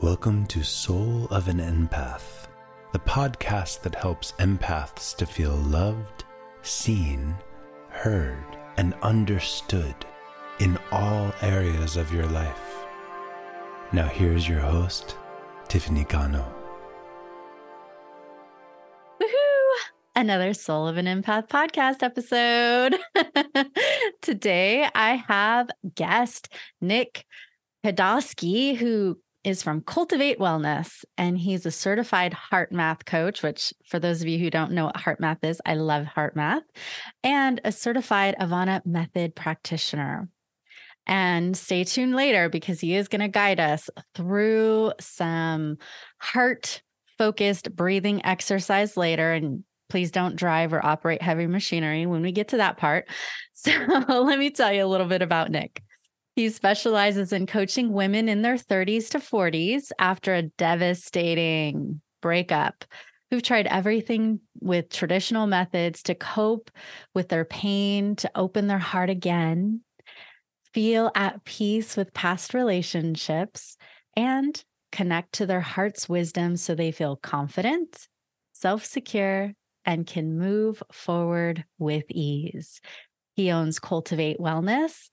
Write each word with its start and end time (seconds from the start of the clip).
Welcome 0.00 0.46
to 0.46 0.62
Soul 0.62 1.26
of 1.32 1.48
an 1.48 1.58
Empath, 1.58 2.46
the 2.92 3.00
podcast 3.00 3.82
that 3.82 3.96
helps 3.96 4.30
empaths 4.38 5.16
to 5.16 5.26
feel 5.26 5.56
loved, 5.56 6.24
seen, 6.62 7.34
heard, 7.88 8.44
and 8.76 8.94
understood 9.02 9.96
in 10.60 10.78
all 10.92 11.32
areas 11.42 11.96
of 11.96 12.14
your 12.14 12.26
life. 12.26 12.86
Now, 13.92 14.06
here's 14.06 14.48
your 14.48 14.60
host, 14.60 15.16
Tiffany 15.66 16.04
Cano. 16.04 16.48
Woohoo! 19.20 19.74
Another 20.14 20.54
Soul 20.54 20.86
of 20.86 20.96
an 20.96 21.06
Empath 21.06 21.48
podcast 21.48 22.04
episode. 22.04 22.96
Today, 24.22 24.88
I 24.94 25.16
have 25.26 25.70
guest 25.96 26.54
Nick 26.80 27.24
Podolsky, 27.84 28.76
who 28.76 29.18
is 29.48 29.62
from 29.62 29.80
Cultivate 29.80 30.38
Wellness, 30.38 31.04
and 31.16 31.38
he's 31.38 31.64
a 31.64 31.70
certified 31.70 32.36
HeartMath 32.52 33.06
coach, 33.06 33.42
which, 33.42 33.72
for 33.88 33.98
those 33.98 34.20
of 34.20 34.28
you 34.28 34.38
who 34.38 34.50
don't 34.50 34.72
know 34.72 34.84
what 34.84 34.96
HeartMath 34.96 35.42
is, 35.42 35.60
I 35.64 35.74
love 35.74 36.04
HeartMath, 36.04 36.60
and 37.24 37.60
a 37.64 37.72
certified 37.72 38.36
Avana 38.38 38.84
method 38.84 39.34
practitioner. 39.34 40.28
And 41.06 41.56
stay 41.56 41.84
tuned 41.84 42.14
later 42.14 42.50
because 42.50 42.80
he 42.80 42.94
is 42.94 43.08
going 43.08 43.22
to 43.22 43.28
guide 43.28 43.58
us 43.58 43.88
through 44.14 44.92
some 45.00 45.78
heart 46.18 46.82
focused 47.16 47.74
breathing 47.74 48.24
exercise 48.26 48.98
later. 48.98 49.32
And 49.32 49.64
please 49.88 50.10
don't 50.10 50.36
drive 50.36 50.74
or 50.74 50.84
operate 50.84 51.22
heavy 51.22 51.46
machinery 51.46 52.04
when 52.04 52.20
we 52.20 52.32
get 52.32 52.48
to 52.48 52.58
that 52.58 52.76
part. 52.76 53.08
So 53.60 53.72
let 54.08 54.38
me 54.38 54.50
tell 54.50 54.72
you 54.72 54.84
a 54.84 54.86
little 54.86 55.08
bit 55.08 55.20
about 55.20 55.50
Nick. 55.50 55.82
He 56.38 56.50
specializes 56.50 57.32
in 57.32 57.46
coaching 57.46 57.92
women 57.92 58.28
in 58.28 58.42
their 58.42 58.54
30s 58.54 59.08
to 59.08 59.18
40s 59.18 59.90
after 59.98 60.34
a 60.36 60.42
devastating 60.42 62.00
breakup 62.22 62.84
who've 63.28 63.42
tried 63.42 63.66
everything 63.66 64.38
with 64.60 64.88
traditional 64.88 65.48
methods 65.48 66.00
to 66.04 66.14
cope 66.14 66.70
with 67.12 67.28
their 67.28 67.44
pain, 67.44 68.14
to 68.14 68.30
open 68.36 68.68
their 68.68 68.78
heart 68.78 69.10
again, 69.10 69.80
feel 70.72 71.10
at 71.16 71.42
peace 71.42 71.96
with 71.96 72.14
past 72.14 72.54
relationships, 72.54 73.76
and 74.14 74.62
connect 74.92 75.32
to 75.32 75.46
their 75.46 75.60
heart's 75.60 76.08
wisdom 76.08 76.54
so 76.54 76.76
they 76.76 76.92
feel 76.92 77.16
confident, 77.16 78.06
self 78.52 78.84
secure, 78.84 79.54
and 79.84 80.06
can 80.06 80.38
move 80.38 80.84
forward 80.92 81.64
with 81.78 82.04
ease. 82.10 82.80
He 83.34 83.50
owns 83.50 83.80
Cultivate 83.80 84.38
Wellness 84.38 85.08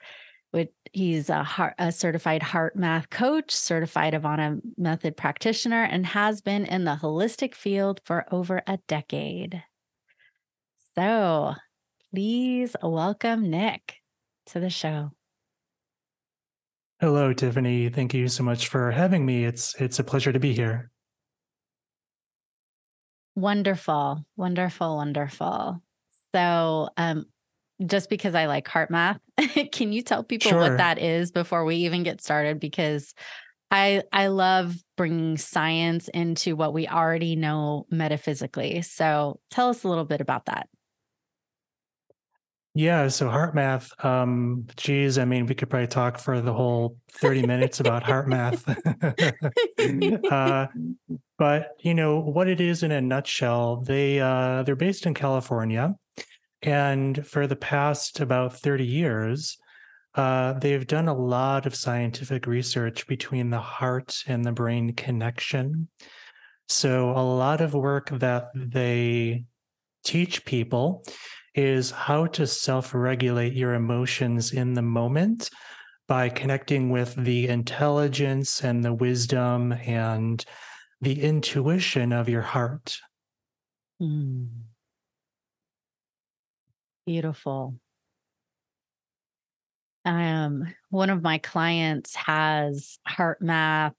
he's 0.93 1.29
a, 1.29 1.43
certified 1.43 1.45
heart, 1.45 1.73
a 1.77 1.91
certified 1.91 2.41
HeartMath 2.41 3.09
coach, 3.09 3.51
certified 3.51 4.13
Avana 4.13 4.61
method 4.77 5.17
practitioner, 5.17 5.83
and 5.83 6.05
has 6.05 6.41
been 6.41 6.65
in 6.65 6.85
the 6.85 6.99
holistic 7.01 7.53
field 7.53 8.01
for 8.05 8.25
over 8.31 8.61
a 8.67 8.79
decade. 8.87 9.63
So 10.95 11.55
please 12.09 12.75
welcome 12.81 13.49
Nick 13.49 13.95
to 14.47 14.59
the 14.59 14.69
show. 14.69 15.11
Hello, 17.01 17.33
Tiffany. 17.33 17.89
Thank 17.89 18.13
you 18.13 18.29
so 18.29 18.43
much 18.43 18.69
for 18.69 18.89
having 18.91 19.25
me. 19.25 19.43
It's 19.43 19.75
it's 19.81 19.99
a 19.99 20.03
pleasure 20.03 20.31
to 20.31 20.39
be 20.39 20.53
here. 20.53 20.91
Wonderful, 23.35 24.25
wonderful, 24.37 24.95
wonderful. 24.95 25.81
So, 26.33 26.89
um, 26.95 27.25
just 27.85 28.09
because 28.09 28.35
I 28.35 28.45
like 28.45 28.67
HeartMath, 28.67 29.19
can 29.71 29.91
you 29.91 30.01
tell 30.01 30.23
people 30.23 30.51
sure. 30.51 30.59
what 30.59 30.77
that 30.77 30.99
is 30.99 31.31
before 31.31 31.65
we 31.65 31.77
even 31.77 32.03
get 32.03 32.21
started? 32.21 32.59
Because 32.59 33.13
I 33.71 34.03
I 34.11 34.27
love 34.27 34.75
bringing 34.95 35.37
science 35.37 36.07
into 36.07 36.55
what 36.55 36.73
we 36.73 36.87
already 36.87 37.35
know 37.35 37.87
metaphysically. 37.89 38.81
So 38.83 39.39
tell 39.51 39.69
us 39.69 39.83
a 39.83 39.87
little 39.87 40.05
bit 40.05 40.21
about 40.21 40.45
that. 40.45 40.67
Yeah, 42.77 43.07
so 43.07 43.29
HeartMath, 43.29 44.03
um, 44.03 44.67
geez, 44.75 45.17
I 45.17 45.23
mean, 45.23 45.45
we 45.45 45.55
could 45.55 45.69
probably 45.69 45.87
talk 45.87 46.19
for 46.19 46.41
the 46.41 46.51
whole 46.51 46.97
30 47.13 47.47
minutes 47.47 47.79
about 47.79 48.03
HeartMath. 48.03 48.67
uh, 50.31 50.67
but 51.37 51.69
you 51.79 51.93
know 51.93 52.19
what 52.19 52.49
it 52.49 52.59
is 52.59 52.83
in 52.83 52.91
a 52.91 52.99
nutshell, 52.99 53.77
they 53.77 54.19
uh, 54.19 54.63
they're 54.63 54.75
based 54.75 55.05
in 55.05 55.13
California. 55.13 55.95
And 56.65 57.25
for 57.27 57.45
the 57.45 57.55
past 57.55 58.19
about 58.19 58.57
30 58.57 58.85
years, 58.85 59.57
uh, 60.15 60.53
they've 60.53 60.87
done 60.87 61.07
a 61.07 61.13
lot 61.13 61.67
of 61.67 61.75
scientific 61.75 62.47
research 62.47 63.05
between 63.05 63.51
the 63.51 63.59
heart 63.59 64.23
and 64.27 64.43
the 64.43 64.51
brain 64.51 64.93
connection. 64.93 65.89
So, 66.67 67.11
a 67.11 67.21
lot 67.21 67.61
of 67.61 67.75
work 67.75 68.09
that 68.09 68.47
they 68.55 69.45
teach 70.03 70.43
people 70.45 71.03
is 71.53 71.91
how 71.91 72.25
to 72.27 72.47
self 72.47 72.95
regulate 72.95 73.53
your 73.53 73.75
emotions 73.75 74.51
in 74.51 74.73
the 74.73 74.81
moment 74.81 75.51
by 76.07 76.29
connecting 76.29 76.89
with 76.89 77.15
the 77.15 77.47
intelligence 77.47 78.63
and 78.63 78.83
the 78.83 78.93
wisdom 78.93 79.71
and 79.71 80.43
the 81.01 81.21
intuition 81.21 82.11
of 82.11 82.27
your 82.27 82.41
heart. 82.41 82.97
Mm. 84.01 84.49
Beautiful. 87.05 87.75
Um, 90.05 90.73
one 90.89 91.09
of 91.09 91.23
my 91.23 91.39
clients 91.39 92.15
has 92.15 92.99
HeartMath 93.07 93.93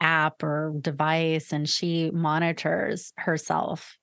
app 0.00 0.42
or 0.42 0.74
device, 0.80 1.52
and 1.52 1.68
she 1.68 2.10
monitors 2.10 3.12
herself 3.16 3.96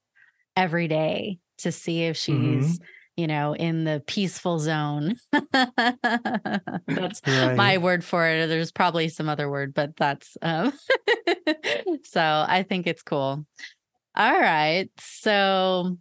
every 0.56 0.88
day 0.88 1.40
to 1.60 1.72
see 1.72 2.04
if 2.04 2.16
she's, 2.16 2.36
mm-hmm. 2.36 2.84
you 3.18 3.28
know, 3.28 3.54
in 3.54 3.84
the 3.84 4.02
peaceful 4.08 4.60
zone. 4.60 5.16
that's 5.52 7.22
right. 7.28 7.56
my 7.56 7.78
word 7.78 8.04
for 8.04 8.26
it. 8.28 8.48
There's 8.48 8.72
probably 8.72 9.10
some 9.10 9.28
other 9.28 9.50
word, 9.50 9.74
but 9.74 9.96
that's 9.98 10.38
um 10.42 10.74
so 12.04 12.46
I 12.48 12.64
think 12.68 12.88
it's 12.88 13.04
cool. 13.04 13.46
All 14.16 14.40
right. 14.40 14.90
So 15.00 15.98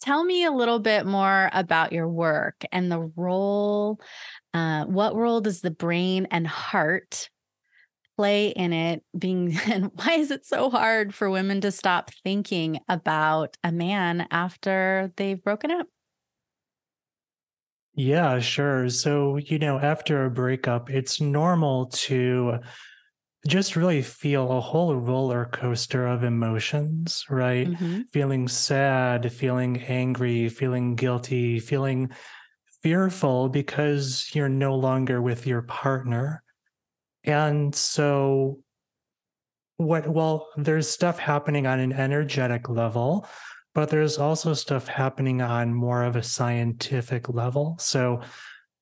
tell 0.00 0.24
me 0.24 0.44
a 0.44 0.52
little 0.52 0.78
bit 0.78 1.06
more 1.06 1.50
about 1.52 1.92
your 1.92 2.08
work 2.08 2.64
and 2.72 2.90
the 2.90 3.10
role. 3.16 4.00
Uh, 4.54 4.84
what 4.86 5.14
role 5.14 5.40
does 5.40 5.60
the 5.60 5.70
brain 5.70 6.26
and 6.30 6.46
heart 6.46 7.28
play 8.18 8.48
in 8.48 8.72
it 8.72 9.04
being 9.16 9.56
and 9.66 9.90
why 9.94 10.14
is 10.14 10.32
it 10.32 10.44
so 10.44 10.68
hard 10.68 11.14
for 11.14 11.30
women 11.30 11.60
to 11.60 11.70
stop 11.70 12.10
thinking 12.24 12.80
about 12.88 13.56
a 13.62 13.70
man 13.70 14.26
after 14.32 15.12
they've 15.16 15.42
broken 15.44 15.70
up 15.70 15.86
yeah 17.94 18.40
sure 18.40 18.88
so 18.88 19.36
you 19.36 19.56
know 19.56 19.78
after 19.78 20.24
a 20.24 20.30
breakup 20.30 20.90
it's 20.90 21.20
normal 21.20 21.86
to 21.86 22.58
just 23.46 23.76
really 23.76 24.02
feel 24.02 24.50
a 24.50 24.60
whole 24.60 24.96
roller 24.96 25.46
coaster 25.46 26.06
of 26.06 26.24
emotions, 26.24 27.24
right? 27.30 27.68
Mm-hmm. 27.68 28.02
Feeling 28.12 28.48
sad, 28.48 29.32
feeling 29.32 29.80
angry, 29.82 30.48
feeling 30.48 30.96
guilty, 30.96 31.60
feeling 31.60 32.10
fearful 32.82 33.48
because 33.48 34.30
you're 34.34 34.48
no 34.48 34.74
longer 34.74 35.22
with 35.22 35.46
your 35.46 35.62
partner. 35.62 36.42
And 37.24 37.74
so, 37.74 38.58
what, 39.76 40.08
well, 40.08 40.48
there's 40.56 40.88
stuff 40.88 41.18
happening 41.18 41.66
on 41.66 41.78
an 41.78 41.92
energetic 41.92 42.68
level, 42.68 43.26
but 43.74 43.88
there's 43.88 44.18
also 44.18 44.54
stuff 44.54 44.88
happening 44.88 45.42
on 45.42 45.72
more 45.72 46.02
of 46.02 46.16
a 46.16 46.22
scientific 46.22 47.28
level. 47.28 47.76
So, 47.78 48.20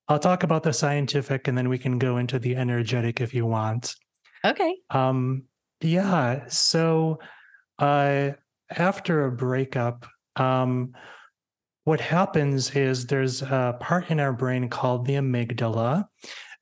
I'll 0.09 0.21
talk 0.21 0.44
about 0.44 0.62
the 0.62 0.73
scientific 0.73 1.49
and 1.49 1.59
then 1.59 1.69
we 1.69 1.78
can 1.78 1.99
go 1.99 2.19
into 2.19 2.38
the 2.38 2.56
energetic 2.56 3.21
if 3.21 3.35
you 3.35 3.44
want. 3.44 3.97
Okay. 4.46 4.76
Um, 4.90 5.44
yeah. 5.81 6.46
So, 6.48 7.19
uh, 7.78 8.31
after 8.70 9.25
a 9.25 9.32
breakup, 9.32 10.06
um, 10.37 10.93
what 11.84 12.00
happens 12.00 12.75
is 12.75 13.06
there's 13.06 13.43
a 13.43 13.76
part 13.81 14.10
in 14.10 14.20
our 14.20 14.32
brain 14.32 14.69
called 14.69 15.06
the 15.06 15.14
amygdala, 15.14 16.04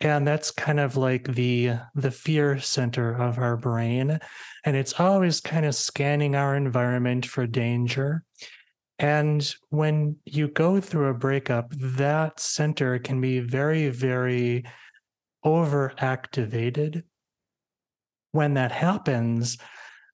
and 0.01 0.27
that's 0.27 0.51
kind 0.51 0.81
of 0.81 0.97
like 0.97 1.33
the 1.35 1.73
the 1.95 2.11
fear 2.11 2.59
center 2.59 3.15
of 3.15 3.39
our 3.39 3.57
brain, 3.57 4.19
and 4.65 4.77
it's 4.77 4.99
always 5.01 5.41
kind 5.41 5.67
of 5.67 5.75
scanning 5.75 6.35
our 6.35 6.57
environment 6.57 7.27
for 7.27 7.47
danger. 7.47 8.25
And 8.99 9.55
when 9.71 10.17
you 10.25 10.49
go 10.49 10.81
through 10.81 11.09
a 11.09 11.15
breakup, 11.15 11.73
that 11.77 12.39
center 12.39 12.99
can 12.99 13.21
be 13.21 13.41
very, 13.41 13.89
very 13.89 14.65
overactivated 15.45 17.03
when 18.35 18.55
that 18.55 18.73
happens, 18.73 19.59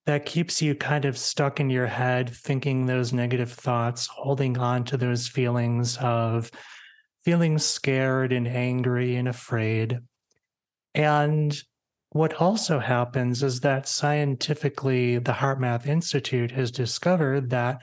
that 0.04 0.26
keeps 0.26 0.60
you 0.60 0.74
kind 0.74 1.06
of 1.06 1.16
stuck 1.16 1.58
in 1.58 1.70
your 1.70 1.86
head, 1.86 2.28
thinking 2.28 2.84
those 2.84 3.14
negative 3.14 3.50
thoughts, 3.50 4.06
holding 4.08 4.58
on 4.58 4.84
to 4.84 4.98
those 4.98 5.26
feelings 5.26 5.96
of 5.96 6.50
feeling 7.24 7.56
scared 7.56 8.30
and 8.30 8.46
angry 8.46 9.16
and 9.16 9.26
afraid. 9.26 10.00
And 10.94 11.58
what 12.10 12.34
also 12.34 12.78
happens 12.78 13.42
is 13.42 13.60
that 13.60 13.88
scientifically, 13.88 15.16
the 15.16 15.32
HeartMath 15.32 15.86
Institute 15.86 16.50
has 16.50 16.70
discovered 16.70 17.48
that 17.50 17.80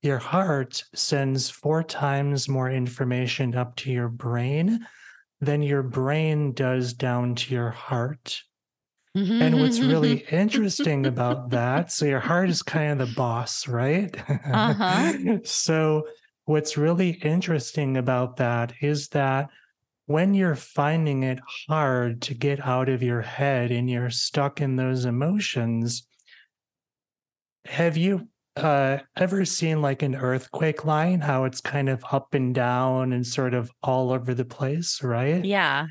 your 0.00 0.18
heart 0.18 0.84
sends 0.94 1.50
four 1.50 1.82
times 1.82 2.48
more 2.48 2.70
information 2.70 3.56
up 3.56 3.74
to 3.76 3.90
your 3.90 4.08
brain 4.08 4.86
than 5.40 5.60
your 5.60 5.82
brain 5.82 6.52
does 6.52 6.92
down 6.92 7.34
to 7.34 7.52
your 7.52 7.70
heart. 7.70 8.42
And 9.14 9.60
what's 9.60 9.78
really 9.78 10.24
interesting 10.30 11.06
about 11.06 11.50
that, 11.50 11.92
so 11.92 12.06
your 12.06 12.20
heart 12.20 12.48
is 12.48 12.62
kind 12.62 13.00
of 13.00 13.08
the 13.08 13.14
boss, 13.14 13.68
right? 13.68 14.14
Uh-huh. 14.28 15.38
so, 15.44 16.06
what's 16.44 16.78
really 16.78 17.10
interesting 17.10 17.96
about 17.96 18.36
that 18.36 18.72
is 18.80 19.08
that 19.08 19.50
when 20.06 20.34
you're 20.34 20.56
finding 20.56 21.22
it 21.22 21.40
hard 21.68 22.22
to 22.22 22.34
get 22.34 22.66
out 22.66 22.88
of 22.88 23.02
your 23.02 23.20
head 23.22 23.70
and 23.70 23.88
you're 23.88 24.10
stuck 24.10 24.60
in 24.60 24.76
those 24.76 25.04
emotions, 25.04 26.06
have 27.66 27.96
you 27.96 28.28
uh, 28.56 28.98
ever 29.16 29.44
seen 29.44 29.80
like 29.80 30.02
an 30.02 30.14
earthquake 30.14 30.84
line, 30.84 31.20
how 31.20 31.44
it's 31.44 31.60
kind 31.60 31.88
of 31.88 32.04
up 32.10 32.34
and 32.34 32.54
down 32.54 33.12
and 33.12 33.26
sort 33.26 33.54
of 33.54 33.70
all 33.82 34.12
over 34.12 34.34
the 34.34 34.44
place, 34.44 35.02
right? 35.02 35.44
Yeah. 35.44 35.86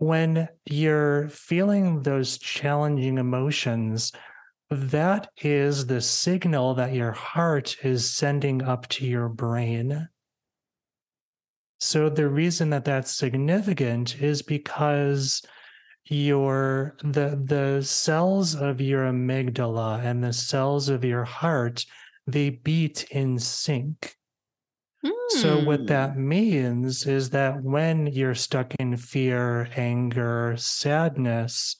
When 0.00 0.48
you're 0.64 1.28
feeling 1.28 2.02
those 2.02 2.38
challenging 2.38 3.18
emotions, 3.18 4.12
that 4.70 5.28
is 5.42 5.86
the 5.86 6.00
signal 6.00 6.74
that 6.74 6.94
your 6.94 7.12
heart 7.12 7.76
is 7.84 8.10
sending 8.10 8.62
up 8.62 8.88
to 8.88 9.04
your 9.04 9.28
brain. 9.28 10.08
So, 11.80 12.08
the 12.08 12.28
reason 12.30 12.70
that 12.70 12.86
that's 12.86 13.14
significant 13.14 14.22
is 14.22 14.40
because 14.40 15.42
your 16.06 16.96
the 17.04 17.38
the 17.44 17.82
cells 17.82 18.54
of 18.54 18.80
your 18.80 19.04
amygdala 19.04 20.02
and 20.02 20.24
the 20.24 20.32
cells 20.32 20.88
of 20.88 21.04
your 21.04 21.24
heart 21.24 21.84
they 22.26 22.48
beat 22.50 23.04
in 23.10 23.38
sync 23.38 24.16
so, 25.28 25.58
what 25.58 25.86
Hmm. 25.86 25.86
that 25.86 26.16
means 26.18 27.06
is 27.06 27.30
that 27.30 27.62
when 27.62 28.06
you're 28.08 28.34
stuck 28.34 28.74
in 28.76 28.96
fear, 28.96 29.68
anger, 29.76 30.56
sadness, 30.58 31.76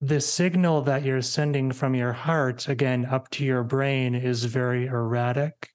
the 0.00 0.20
signal 0.20 0.82
that 0.82 1.04
you're 1.04 1.22
sending 1.22 1.72
from 1.72 1.94
your 1.94 2.12
heart, 2.12 2.68
again, 2.68 3.06
up 3.06 3.30
to 3.30 3.44
your 3.44 3.62
brain, 3.64 4.14
is 4.14 4.44
very 4.44 4.86
erratic. 4.86 5.70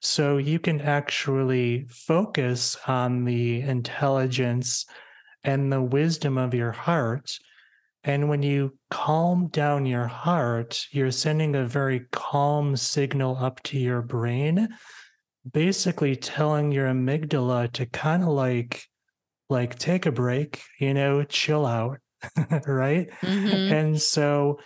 So, 0.00 0.38
you 0.38 0.58
can 0.60 0.80
actually 0.80 1.86
focus 1.90 2.76
on 2.88 3.24
the 3.24 3.62
intelligence 3.62 4.86
and 5.44 5.72
the 5.72 5.82
wisdom 5.82 6.38
of 6.38 6.54
your 6.54 6.72
heart. 6.72 7.38
And 8.04 8.28
when 8.28 8.42
you 8.42 8.78
calm 8.90 9.48
down 9.48 9.86
your 9.86 10.06
heart, 10.08 10.86
you're 10.92 11.12
sending 11.12 11.54
a 11.56 11.66
very 11.66 12.06
calm 12.12 12.76
signal 12.76 13.36
up 13.38 13.62
to 13.64 13.78
your 13.78 14.02
brain 14.02 14.68
basically 15.50 16.16
telling 16.16 16.72
your 16.72 16.86
amygdala 16.88 17.70
to 17.72 17.86
kind 17.86 18.22
of 18.22 18.28
like 18.28 18.84
like 19.48 19.78
take 19.78 20.06
a 20.06 20.12
break 20.12 20.62
you 20.78 20.92
know 20.94 21.24
chill 21.24 21.64
out 21.66 21.98
right 22.66 23.10
Mhm. 23.22 23.72
and 23.72 24.00
so 24.00 24.58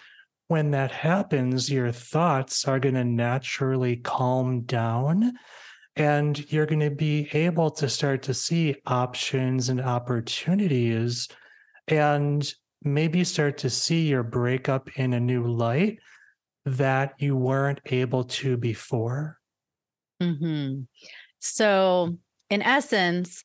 when 0.48 0.72
that 0.72 0.90
happens 0.90 1.70
your 1.70 1.92
thoughts 1.92 2.66
are 2.66 2.80
going 2.80 2.96
to 2.96 3.04
naturally 3.04 3.96
calm 3.96 4.62
down 4.62 5.32
and 5.96 6.50
you're 6.52 6.66
going 6.66 6.80
to 6.80 6.90
be 6.90 7.28
able 7.32 7.70
to 7.70 7.88
start 7.88 8.22
to 8.22 8.34
see 8.34 8.74
options 8.84 9.68
and 9.68 9.80
opportunities 9.80 11.28
and 11.86 12.52
maybe 12.82 13.22
start 13.24 13.58
to 13.58 13.70
see 13.70 14.08
your 14.08 14.22
breakup 14.24 14.90
in 14.98 15.12
a 15.14 15.20
new 15.20 15.46
light 15.46 15.98
that 16.66 17.14
you 17.18 17.36
weren't 17.36 17.80
able 17.86 18.24
to 18.24 18.56
before 18.56 19.38
hmm 20.32 20.80
So, 21.40 22.16
in 22.50 22.62
essence, 22.62 23.44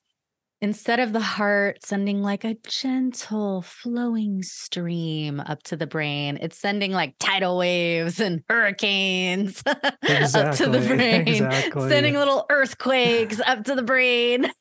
instead 0.61 0.99
of 0.99 1.13
the 1.13 1.21
heart 1.21 1.77
sending 1.85 2.21
like 2.21 2.43
a 2.43 2.55
gentle 2.67 3.61
flowing 3.61 4.43
stream 4.43 5.39
up 5.39 5.63
to 5.63 5.75
the 5.77 5.87
brain, 5.87 6.37
it's 6.41 6.57
sending 6.57 6.91
like 6.91 7.15
tidal 7.19 7.57
waves 7.57 8.19
and 8.19 8.43
hurricanes 8.49 9.63
up 9.67 10.55
to 10.55 10.67
the 10.67 10.83
brain, 10.87 11.27
exactly. 11.27 11.89
sending 11.89 12.15
little 12.15 12.45
earthquakes 12.49 13.39
up 13.45 13.63
to 13.65 13.75
the 13.75 13.83
brain. 13.83 14.49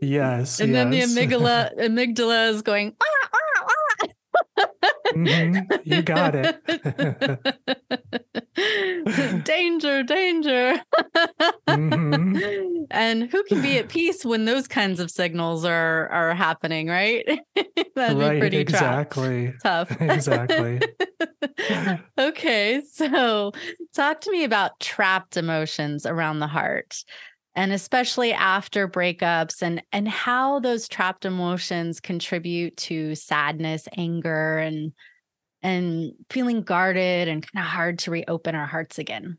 Yes. 0.00 0.60
and 0.60 0.74
then 0.74 0.90
the 0.90 1.00
amygdala 1.08 1.76
amygdala 1.78 2.50
is 2.50 2.62
going 2.62 2.94
"Ah, 3.00 3.04
ah, 3.04 3.10
ah." 3.10 3.15
Mhm, 5.14 5.80
You 5.84 6.02
got 6.02 6.34
it. 6.34 6.62
danger, 9.44 10.02
danger. 10.02 10.80
Mhm. 11.68 12.86
And 12.90 13.30
who 13.30 13.42
can 13.44 13.60
be 13.62 13.78
at 13.78 13.88
peace 13.88 14.24
when 14.24 14.44
those 14.44 14.66
kinds 14.68 15.00
of 15.00 15.10
signals 15.10 15.64
are 15.64 16.08
are 16.08 16.34
happening, 16.34 16.88
right? 16.88 17.24
That'd 17.94 18.18
right. 18.18 18.32
be 18.34 18.38
pretty 18.40 18.64
tra- 18.64 18.76
exactly. 18.78 19.54
tough. 19.62 19.90
Exactly. 20.00 20.80
okay, 22.18 22.82
so 22.90 23.52
talk 23.94 24.20
to 24.22 24.30
me 24.32 24.44
about 24.44 24.78
trapped 24.80 25.36
emotions 25.36 26.06
around 26.06 26.38
the 26.40 26.46
heart 26.46 27.04
and 27.56 27.72
especially 27.72 28.32
after 28.34 28.86
breakups 28.86 29.62
and 29.62 29.82
and 29.90 30.06
how 30.06 30.60
those 30.60 30.86
trapped 30.86 31.24
emotions 31.24 31.98
contribute 31.98 32.76
to 32.76 33.14
sadness, 33.14 33.88
anger 33.96 34.58
and 34.58 34.92
and 35.62 36.12
feeling 36.30 36.62
guarded 36.62 37.28
and 37.28 37.50
kind 37.50 37.64
of 37.64 37.70
hard 37.70 37.98
to 38.00 38.10
reopen 38.10 38.54
our 38.54 38.66
hearts 38.66 38.98
again. 38.98 39.38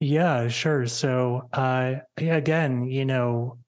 Yeah, 0.00 0.48
sure. 0.48 0.86
So, 0.86 1.48
uh, 1.52 1.96
again, 2.16 2.84
you 2.84 3.04
know, 3.04 3.58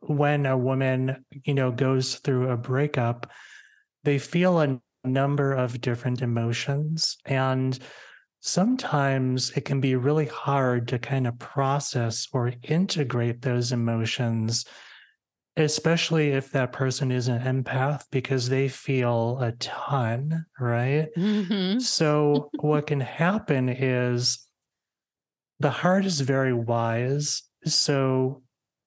when 0.00 0.46
a 0.46 0.56
woman, 0.56 1.24
you 1.44 1.54
know, 1.54 1.70
goes 1.70 2.16
through 2.16 2.50
a 2.50 2.56
breakup, 2.56 3.30
they 4.04 4.18
feel 4.18 4.60
a 4.60 4.80
number 5.04 5.52
of 5.52 5.80
different 5.80 6.22
emotions. 6.22 7.16
And 7.24 7.78
sometimes 8.46 9.50
it 9.56 9.64
can 9.64 9.80
be 9.80 9.96
really 9.96 10.26
hard 10.26 10.86
to 10.86 11.00
kind 11.00 11.26
of 11.26 11.36
process 11.38 12.28
or 12.32 12.52
integrate 12.62 13.42
those 13.42 13.72
emotions, 13.72 14.64
especially 15.56 16.30
if 16.30 16.52
that 16.52 16.70
person 16.70 17.10
is 17.10 17.26
an 17.26 17.40
empath, 17.40 18.04
because 18.12 18.48
they 18.48 18.68
feel 18.68 19.38
a 19.40 19.50
ton, 19.52 20.46
right? 20.60 21.08
Mhm. 21.16 21.82
So, 21.82 22.50
what 22.60 22.86
can 22.86 23.00
happen 23.00 23.68
is 23.68 24.46
the 25.58 25.70
heart 25.70 26.04
is 26.04 26.20
very 26.20 26.52
wise. 26.52 27.42
So, 27.64 28.42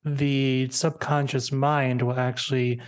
the 0.05 0.69
subconscious 0.71 1.51
mind 1.51 2.01
will 2.01 2.17
actually 2.17 2.81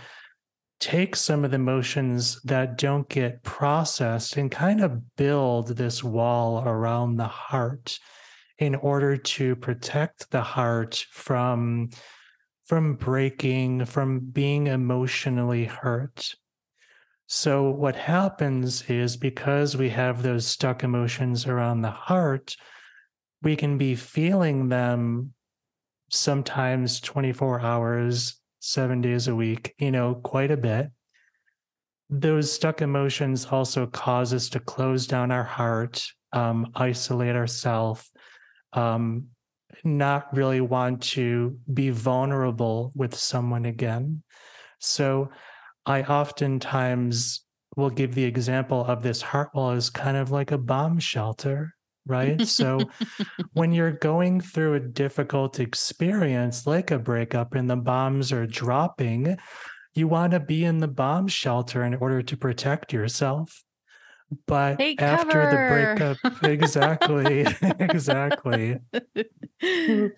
take 0.82 1.14
some 1.14 1.44
of 1.44 1.52
the 1.52 1.54
emotions 1.54 2.40
that 2.42 2.76
don't 2.76 3.08
get 3.08 3.42
processed 3.42 4.36
and 4.36 4.50
kind 4.50 4.80
of 4.80 5.16
build 5.16 5.68
this 5.68 6.02
wall 6.02 6.62
around 6.66 7.16
the 7.16 7.28
heart 7.28 7.98
in 8.58 8.74
order 8.74 9.16
to 9.16 9.54
protect 9.56 10.30
the 10.30 10.42
heart 10.42 11.06
from 11.10 11.88
from 12.64 12.94
breaking 12.94 13.84
from 13.84 14.18
being 14.20 14.66
emotionally 14.66 15.64
hurt. 15.64 16.34
So 17.26 17.70
what 17.70 17.96
happens 17.96 18.82
is 18.88 19.16
because 19.16 19.76
we 19.76 19.90
have 19.90 20.22
those 20.22 20.46
stuck 20.46 20.82
emotions 20.82 21.46
around 21.46 21.82
the 21.82 21.90
heart 21.90 22.56
we 23.42 23.56
can 23.56 23.76
be 23.76 23.94
feeling 23.94 24.68
them 24.68 25.34
sometimes 26.10 27.00
24 27.00 27.60
hours, 27.60 28.40
seven 28.62 29.00
days 29.00 29.26
a 29.26 29.34
week, 29.34 29.74
you 29.78 29.90
know, 29.90 30.14
quite 30.14 30.52
a 30.52 30.56
bit. 30.56 30.86
Those 32.08 32.52
stuck 32.52 32.80
emotions 32.80 33.44
also 33.50 33.86
cause 33.86 34.32
us 34.32 34.48
to 34.50 34.60
close 34.60 35.08
down 35.08 35.32
our 35.32 35.42
heart, 35.42 36.06
um, 36.32 36.70
isolate 36.76 37.34
ourselves, 37.34 38.08
um, 38.72 39.26
not 39.82 40.32
really 40.32 40.60
want 40.60 41.02
to 41.02 41.58
be 41.72 41.90
vulnerable 41.90 42.92
with 42.94 43.16
someone 43.16 43.64
again. 43.64 44.22
So 44.78 45.30
I 45.84 46.02
oftentimes 46.02 47.44
will 47.76 47.90
give 47.90 48.14
the 48.14 48.24
example 48.24 48.84
of 48.84 49.02
this 49.02 49.22
heart 49.22 49.50
wall 49.54 49.72
as 49.72 49.90
kind 49.90 50.16
of 50.16 50.30
like 50.30 50.52
a 50.52 50.58
bomb 50.58 51.00
shelter, 51.00 51.74
right? 52.06 52.46
So 52.46 52.80
when 53.52 53.72
you're 53.72 53.92
going 53.92 54.40
through 54.40 54.74
a 54.74 54.80
difficult 54.80 55.60
experience 55.60 56.66
like 56.66 56.90
a 56.90 56.98
breakup 56.98 57.54
and 57.54 57.68
the 57.70 57.76
bombs 57.76 58.32
are 58.32 58.46
dropping, 58.46 59.36
you 59.94 60.08
want 60.08 60.32
to 60.32 60.40
be 60.40 60.64
in 60.64 60.78
the 60.78 60.88
bomb 60.88 61.28
shelter 61.28 61.84
in 61.84 61.94
order 61.94 62.22
to 62.22 62.36
protect 62.36 62.92
yourself. 62.92 63.62
But 64.46 64.78
Take 64.78 65.02
after 65.02 65.42
cover. 65.42 65.50
the 65.50 66.16
breakup, 66.16 66.42
exactly, 66.44 67.40
exactly. 67.78 68.78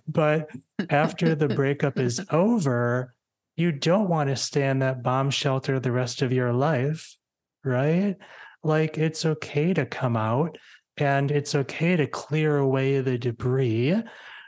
But 0.07 0.50
after 0.88 1.35
the 1.35 1.49
breakup 1.49 1.99
is 1.99 2.25
over, 2.31 3.14
you 3.57 3.73
don't 3.73 4.09
want 4.09 4.31
to 4.31 4.37
stay 4.37 4.69
in 4.69 4.81
that 4.81 5.03
bomb 5.03 5.31
shelter 5.31 5.81
the 5.81 5.91
rest 5.91 6.23
of 6.23 6.33
your 6.33 6.53
life, 6.53 7.17
right? 7.64 8.17
Like 8.62 8.99
it's 8.99 9.26
okay 9.26 9.75
to 9.75 9.85
come 9.85 10.17
out 10.17 10.59
and 10.96 11.30
it's 11.30 11.54
okay 11.54 11.96
to 11.96 12.06
clear 12.06 12.58
away 12.58 13.00
the 13.00 13.18
debris 13.18 14.02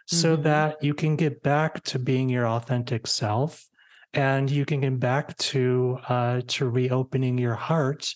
so 0.07 0.35
mm-hmm. 0.35 0.43
that 0.43 0.83
you 0.83 0.95
can 0.95 1.17
get 1.17 1.43
back 1.43 1.83
to 1.83 1.99
being 1.99 2.29
your 2.29 2.47
authentic 2.47 3.07
self 3.07 3.67
and 4.15 4.51
you 4.51 4.65
can 4.65 4.81
get 4.81 4.99
back 4.99 5.37
to 5.37 5.99
uh, 6.09 6.41
to 6.47 6.69
reopening 6.69 7.39
your 7.39 7.55
heart 7.55 8.13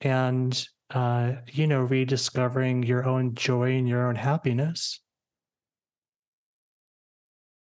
and 0.00 0.66
uh, 0.90 1.32
you 1.52 1.66
know 1.66 1.82
rediscovering 1.82 2.82
your 2.82 3.04
own 3.04 3.34
joy 3.34 3.72
and 3.76 3.88
your 3.88 4.06
own 4.08 4.16
happiness 4.16 5.00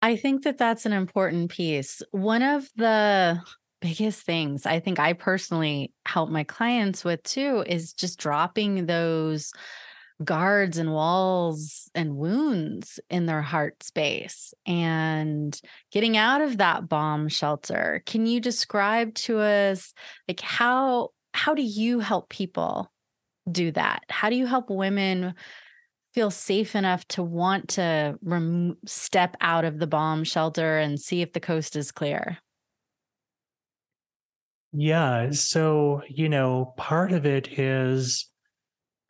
i 0.02 0.16
think 0.16 0.44
that 0.44 0.58
that's 0.58 0.86
an 0.86 0.94
important 0.94 1.52
piece 1.52 2.02
one 2.12 2.42
of 2.42 2.68
the 2.76 3.40
biggest 3.82 4.26
things 4.26 4.66
i 4.66 4.80
think 4.80 5.00
i 5.00 5.14
personally 5.14 5.92
help 6.06 6.30
my 6.30 6.44
clients 6.44 7.04
with 7.04 7.22
too 7.24 7.64
is 7.68 7.94
just 7.94 8.20
dropping 8.20 8.86
those 8.86 9.54
guards 10.24 10.78
and 10.78 10.92
walls 10.92 11.90
and 11.96 12.18
wounds 12.18 13.00
in 13.10 13.26
their 13.26 13.42
heart 13.42 13.82
space 13.84 14.54
and 14.66 15.60
getting 15.92 16.18
out 16.18 16.42
of 16.42 16.58
that 16.58 16.90
bomb 16.90 17.30
shelter. 17.30 18.04
Can 18.06 18.26
you 18.26 18.42
describe 18.42 19.14
to 19.16 19.40
us 19.40 19.94
like 20.28 20.42
how 20.42 21.10
how 21.34 21.54
do 21.54 21.62
you 21.62 22.00
help 22.00 22.30
people 22.30 22.92
do 23.50 23.72
that? 23.72 24.04
How 24.10 24.30
do 24.30 24.36
you 24.36 24.46
help 24.46 24.70
women 24.70 25.36
feel 26.14 26.32
safe 26.32 26.76
enough 26.76 27.08
to 27.08 27.24
want 27.24 27.70
to 27.70 28.18
rem- 28.22 28.78
step 28.86 29.38
out 29.42 29.64
of 29.64 29.80
the 29.80 29.88
bomb 29.88 30.24
shelter 30.24 30.80
and 30.80 31.00
see 31.00 31.22
if 31.22 31.32
the 31.34 31.40
coast 31.40 31.76
is 31.76 31.92
clear? 31.92 32.40
Yeah 34.74 35.32
so 35.32 36.02
you 36.10 36.30
know 36.30 36.74
part 36.78 37.12
of 37.12 37.26
it 37.26 37.58
is 37.58 38.29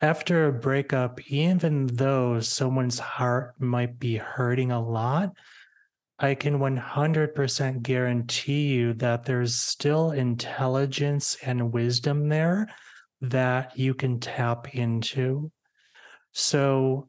after 0.00 0.46
a 0.46 0.52
breakup, 0.52 1.20
even 1.30 1.86
though 1.86 2.40
someone's 2.40 2.98
heart 2.98 3.54
might 3.58 3.98
be 3.98 4.16
hurting 4.16 4.72
a 4.72 4.80
lot, 4.80 5.32
I 6.18 6.34
can 6.34 6.58
100% 6.58 7.82
guarantee 7.82 8.68
you 8.68 8.94
that 8.94 9.24
there's 9.24 9.54
still 9.54 10.10
intelligence 10.10 11.36
and 11.42 11.72
wisdom 11.72 12.28
there 12.28 12.68
that 13.20 13.78
you 13.78 13.94
can 13.94 14.20
tap 14.20 14.74
into. 14.74 15.50
So, 16.32 17.08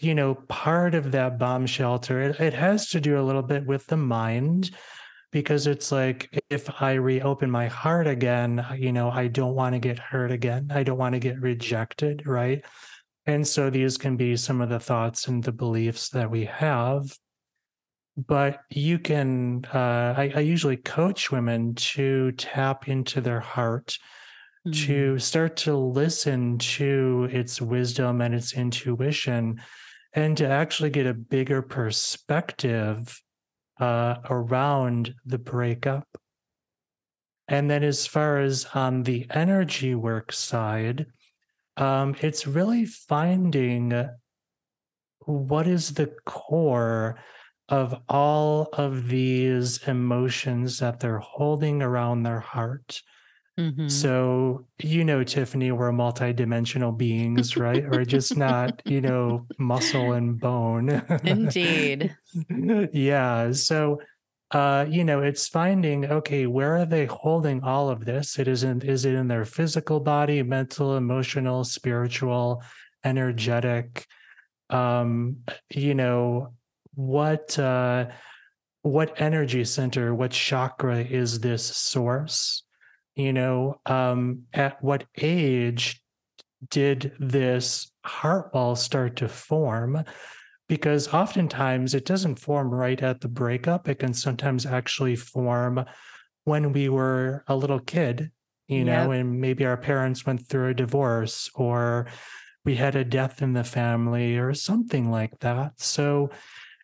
you 0.00 0.14
know, 0.14 0.34
part 0.34 0.94
of 0.94 1.12
that 1.12 1.38
bomb 1.38 1.66
shelter, 1.66 2.22
it, 2.22 2.40
it 2.40 2.54
has 2.54 2.90
to 2.90 3.00
do 3.00 3.18
a 3.18 3.22
little 3.22 3.42
bit 3.42 3.66
with 3.66 3.86
the 3.86 3.96
mind 3.96 4.70
because 5.34 5.66
it's 5.66 5.90
like 5.90 6.30
if 6.48 6.80
I 6.80 6.92
reopen 6.92 7.50
my 7.50 7.66
heart 7.66 8.06
again, 8.06 8.64
you 8.78 8.92
know, 8.92 9.10
I 9.10 9.26
don't 9.26 9.56
want 9.56 9.72
to 9.72 9.80
get 9.80 9.98
hurt 9.98 10.30
again. 10.30 10.70
I 10.72 10.84
don't 10.84 10.96
want 10.96 11.14
to 11.14 11.18
get 11.18 11.40
rejected, 11.40 12.24
right? 12.24 12.64
And 13.26 13.44
so 13.44 13.68
these 13.68 13.98
can 13.98 14.16
be 14.16 14.36
some 14.36 14.60
of 14.60 14.68
the 14.68 14.78
thoughts 14.78 15.26
and 15.26 15.42
the 15.42 15.50
beliefs 15.50 16.10
that 16.10 16.30
we 16.30 16.44
have. 16.44 17.18
But 18.16 18.60
you 18.70 19.00
can, 19.00 19.64
uh, 19.74 20.14
I, 20.16 20.32
I 20.36 20.38
usually 20.38 20.76
coach 20.76 21.32
women 21.32 21.74
to 21.74 22.30
tap 22.32 22.86
into 22.86 23.20
their 23.20 23.40
heart, 23.40 23.98
mm-hmm. 24.64 24.86
to 24.86 25.18
start 25.18 25.56
to 25.56 25.76
listen 25.76 26.58
to 26.58 27.28
its 27.32 27.60
wisdom 27.60 28.20
and 28.20 28.36
its 28.36 28.54
intuition, 28.54 29.60
and 30.12 30.36
to 30.36 30.46
actually 30.46 30.90
get 30.90 31.08
a 31.08 31.12
bigger 31.12 31.60
perspective 31.60 33.20
uh, 33.80 34.16
around 34.30 35.14
the 35.24 35.38
breakup. 35.38 36.06
And 37.48 37.70
then, 37.70 37.82
as 37.82 38.06
far 38.06 38.38
as 38.38 38.66
on 38.74 39.02
the 39.02 39.26
energy 39.30 39.94
work 39.94 40.32
side, 40.32 41.06
um, 41.76 42.14
it's 42.20 42.46
really 42.46 42.86
finding 42.86 44.08
what 45.26 45.66
is 45.66 45.94
the 45.94 46.14
core 46.24 47.18
of 47.68 47.94
all 48.08 48.68
of 48.74 49.08
these 49.08 49.78
emotions 49.88 50.78
that 50.78 51.00
they're 51.00 51.18
holding 51.18 51.82
around 51.82 52.22
their 52.22 52.40
heart. 52.40 53.00
Mm-hmm. 53.58 53.86
So, 53.86 54.66
you 54.82 55.04
know, 55.04 55.22
Tiffany, 55.22 55.70
we're 55.70 55.92
multidimensional 55.92 56.96
beings, 56.96 57.56
right? 57.56 57.88
we're 57.88 58.04
just 58.04 58.36
not, 58.36 58.82
you 58.84 59.00
know, 59.00 59.46
muscle 59.58 60.12
and 60.12 60.40
bone. 60.40 61.02
Indeed. 61.22 62.16
yeah. 62.92 63.52
So, 63.52 64.00
uh, 64.50 64.86
you 64.88 65.04
know, 65.04 65.20
it's 65.20 65.46
finding, 65.46 66.04
okay, 66.06 66.46
where 66.46 66.76
are 66.76 66.84
they 66.84 67.06
holding 67.06 67.62
all 67.62 67.90
of 67.90 68.04
this? 68.04 68.38
It 68.38 68.48
isn't, 68.48 68.82
is 68.82 69.04
it 69.04 69.14
in 69.14 69.28
their 69.28 69.44
physical 69.44 70.00
body, 70.00 70.42
mental, 70.42 70.96
emotional, 70.96 71.62
spiritual, 71.62 72.62
energetic? 73.04 74.06
Um, 74.68 75.38
you 75.70 75.94
know, 75.94 76.54
what, 76.94 77.56
uh, 77.56 78.06
what 78.82 79.20
energy 79.20 79.64
center, 79.64 80.12
what 80.12 80.32
chakra 80.32 80.98
is 80.98 81.38
this 81.38 81.64
source? 81.64 82.63
You 83.16 83.32
know, 83.32 83.80
um, 83.86 84.42
at 84.52 84.82
what 84.82 85.04
age 85.18 86.02
did 86.70 87.12
this 87.18 87.92
heart 88.04 88.52
wall 88.54 88.76
start 88.76 89.16
to 89.16 89.28
form? 89.28 90.04
Because 90.68 91.12
oftentimes 91.12 91.94
it 91.94 92.06
doesn't 92.06 92.36
form 92.36 92.70
right 92.70 93.00
at 93.02 93.20
the 93.20 93.28
breakup. 93.28 93.88
It 93.88 93.96
can 93.98 94.14
sometimes 94.14 94.64
actually 94.64 95.16
form 95.16 95.84
when 96.44 96.72
we 96.72 96.88
were 96.88 97.44
a 97.48 97.56
little 97.56 97.80
kid, 97.80 98.30
you 98.66 98.84
know, 98.84 99.10
and 99.10 99.40
maybe 99.40 99.64
our 99.66 99.76
parents 99.76 100.24
went 100.26 100.46
through 100.46 100.70
a 100.70 100.74
divorce 100.74 101.50
or 101.54 102.06
we 102.64 102.76
had 102.76 102.96
a 102.96 103.04
death 103.04 103.42
in 103.42 103.52
the 103.52 103.64
family 103.64 104.38
or 104.38 104.54
something 104.54 105.10
like 105.10 105.38
that. 105.40 105.72
So 105.76 106.30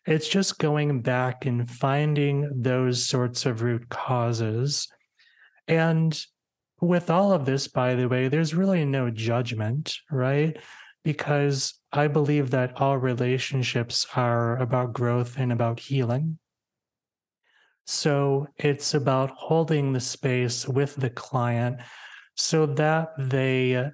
it's 0.05 0.27
just 0.27 0.59
going 0.59 1.01
back 1.01 1.45
and 1.45 1.69
finding 1.69 2.61
those 2.61 3.05
sorts 3.05 3.45
of 3.45 3.61
root 3.63 3.89
causes 3.89 4.87
and 5.67 6.19
with 6.79 7.09
all 7.09 7.31
of 7.31 7.45
this, 7.45 7.67
by 7.67 7.95
the 7.95 8.07
way, 8.07 8.27
there's 8.27 8.55
really 8.55 8.83
no 8.85 9.09
judgment, 9.09 9.95
right? 10.09 10.57
Because 11.03 11.75
I 11.91 12.07
believe 12.07 12.51
that 12.51 12.79
all 12.81 12.97
relationships 12.97 14.05
are 14.15 14.57
about 14.57 14.93
growth 14.93 15.37
and 15.37 15.51
about 15.51 15.79
healing. 15.79 16.39
So 17.85 18.47
it's 18.57 18.93
about 18.93 19.31
holding 19.31 19.93
the 19.93 19.99
space 19.99 20.67
with 20.67 20.95
the 20.95 21.09
client 21.09 21.81
so 22.35 22.65
that 22.65 23.09
they 23.17 23.91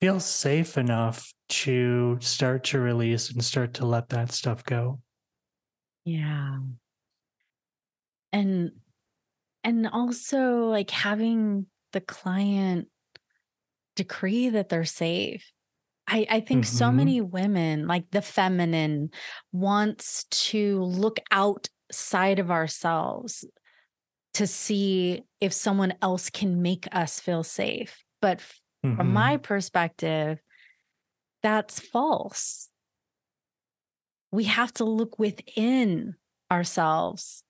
feel 0.00 0.20
safe 0.20 0.76
enough 0.76 1.32
to 1.48 2.18
start 2.20 2.64
to 2.64 2.78
release 2.78 3.30
and 3.30 3.44
start 3.44 3.74
to 3.74 3.86
let 3.86 4.08
that 4.10 4.32
stuff 4.32 4.64
go. 4.64 5.00
Yeah. 6.04 6.58
And 8.32 8.72
and 9.66 9.86
also 9.86 10.68
like 10.68 10.90
having 10.90 11.66
the 11.92 12.00
client 12.00 12.88
decree 13.96 14.48
that 14.50 14.68
they're 14.68 14.84
safe 14.84 15.52
I, 16.08 16.26
I 16.30 16.40
think 16.40 16.64
mm-hmm. 16.64 16.76
so 16.76 16.92
many 16.92 17.20
women, 17.20 17.86
like 17.86 18.10
the 18.10 18.22
feminine, 18.22 19.10
wants 19.52 20.24
to 20.30 20.82
look 20.82 21.18
outside 21.32 22.38
of 22.38 22.50
ourselves 22.50 23.44
to 24.34 24.46
see 24.46 25.22
if 25.40 25.52
someone 25.52 25.94
else 26.00 26.30
can 26.30 26.62
make 26.62 26.86
us 26.92 27.18
feel 27.18 27.42
safe. 27.42 28.04
But 28.22 28.38
mm-hmm. 28.38 28.96
from 28.96 29.12
my 29.12 29.38
perspective, 29.38 30.38
that's 31.42 31.80
false. 31.80 32.68
We 34.30 34.44
have 34.44 34.72
to 34.74 34.84
look 34.84 35.18
within 35.18 36.14
ourselves 36.52 37.42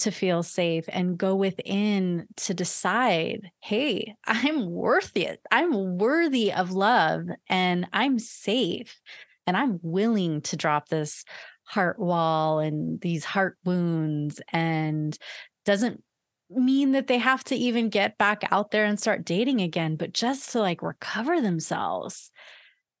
to 0.00 0.10
feel 0.10 0.42
safe 0.42 0.84
and 0.88 1.18
go 1.18 1.34
within 1.34 2.26
to 2.36 2.54
decide, 2.54 3.50
hey, 3.62 4.14
I'm 4.26 4.70
worthy. 4.70 5.28
I'm 5.50 5.98
worthy 5.98 6.52
of 6.52 6.72
love 6.72 7.26
and 7.48 7.86
I'm 7.92 8.18
safe 8.18 9.00
and 9.46 9.56
I'm 9.56 9.80
willing 9.82 10.42
to 10.42 10.56
drop 10.56 10.88
this 10.88 11.24
heart 11.64 11.98
wall 11.98 12.58
and 12.58 13.00
these 13.00 13.24
heart 13.24 13.56
wounds 13.64 14.40
and 14.52 15.16
doesn't 15.64 16.02
mean 16.50 16.92
that 16.92 17.06
they 17.06 17.18
have 17.18 17.44
to 17.44 17.54
even 17.54 17.88
get 17.88 18.18
back 18.18 18.42
out 18.50 18.70
there 18.70 18.84
and 18.84 18.98
start 18.98 19.24
dating 19.24 19.60
again, 19.60 19.96
but 19.96 20.12
just 20.12 20.50
to 20.50 20.60
like 20.60 20.82
recover 20.82 21.40
themselves 21.40 22.30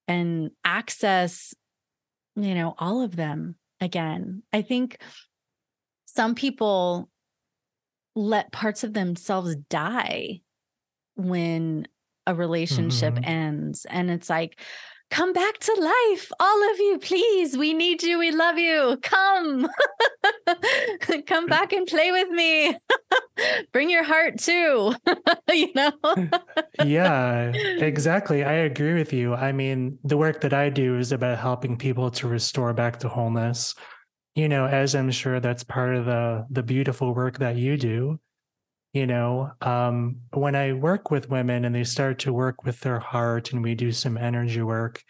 and 0.06 0.50
access, 0.64 1.52
you 2.36 2.54
know, 2.54 2.74
all 2.78 3.02
of 3.02 3.16
them 3.16 3.56
again. 3.80 4.42
I 4.52 4.62
think 4.62 4.98
some 6.14 6.34
people 6.34 7.08
let 8.16 8.52
parts 8.52 8.82
of 8.82 8.92
themselves 8.92 9.54
die 9.68 10.40
when 11.14 11.86
a 12.26 12.34
relationship 12.34 13.14
mm-hmm. 13.14 13.24
ends 13.24 13.86
and 13.88 14.10
it's 14.10 14.28
like 14.28 14.60
come 15.10 15.32
back 15.32 15.58
to 15.58 15.72
life. 15.80 16.30
All 16.38 16.70
of 16.70 16.78
you, 16.78 16.98
please. 17.00 17.56
We 17.56 17.74
need 17.74 18.02
you. 18.02 18.18
We 18.18 18.30
love 18.30 18.58
you. 18.58 18.98
Come. 19.02 19.68
come 21.26 21.46
back 21.46 21.72
and 21.72 21.86
play 21.86 22.12
with 22.12 22.28
me. 22.30 22.76
Bring 23.72 23.90
your 23.90 24.04
heart 24.04 24.38
too. 24.38 24.94
you 25.52 25.72
know? 25.74 25.92
yeah, 26.84 27.50
exactly. 27.52 28.44
I 28.44 28.52
agree 28.52 28.94
with 28.94 29.12
you. 29.12 29.34
I 29.34 29.52
mean, 29.52 29.98
the 30.04 30.16
work 30.16 30.40
that 30.42 30.54
I 30.54 30.70
do 30.70 30.96
is 30.98 31.12
about 31.12 31.38
helping 31.38 31.76
people 31.76 32.10
to 32.12 32.28
restore 32.28 32.72
back 32.72 33.00
to 33.00 33.08
wholeness. 33.08 33.74
You 34.34 34.48
know, 34.48 34.66
as 34.66 34.94
I'm 34.94 35.10
sure 35.10 35.40
that's 35.40 35.64
part 35.64 35.94
of 35.96 36.06
the 36.06 36.46
the 36.50 36.62
beautiful 36.62 37.14
work 37.14 37.38
that 37.38 37.56
you 37.56 37.76
do 37.76 38.20
you 38.92 39.06
know 39.06 39.52
um, 39.60 40.16
when 40.32 40.56
i 40.56 40.72
work 40.72 41.12
with 41.12 41.30
women 41.30 41.64
and 41.64 41.72
they 41.72 41.84
start 41.84 42.18
to 42.18 42.32
work 42.32 42.64
with 42.64 42.80
their 42.80 42.98
heart 42.98 43.52
and 43.52 43.62
we 43.62 43.72
do 43.76 43.92
some 43.92 44.16
energy 44.16 44.62
work 44.62 45.00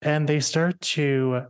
and 0.00 0.28
they 0.28 0.40
start 0.40 0.80
to 0.80 1.42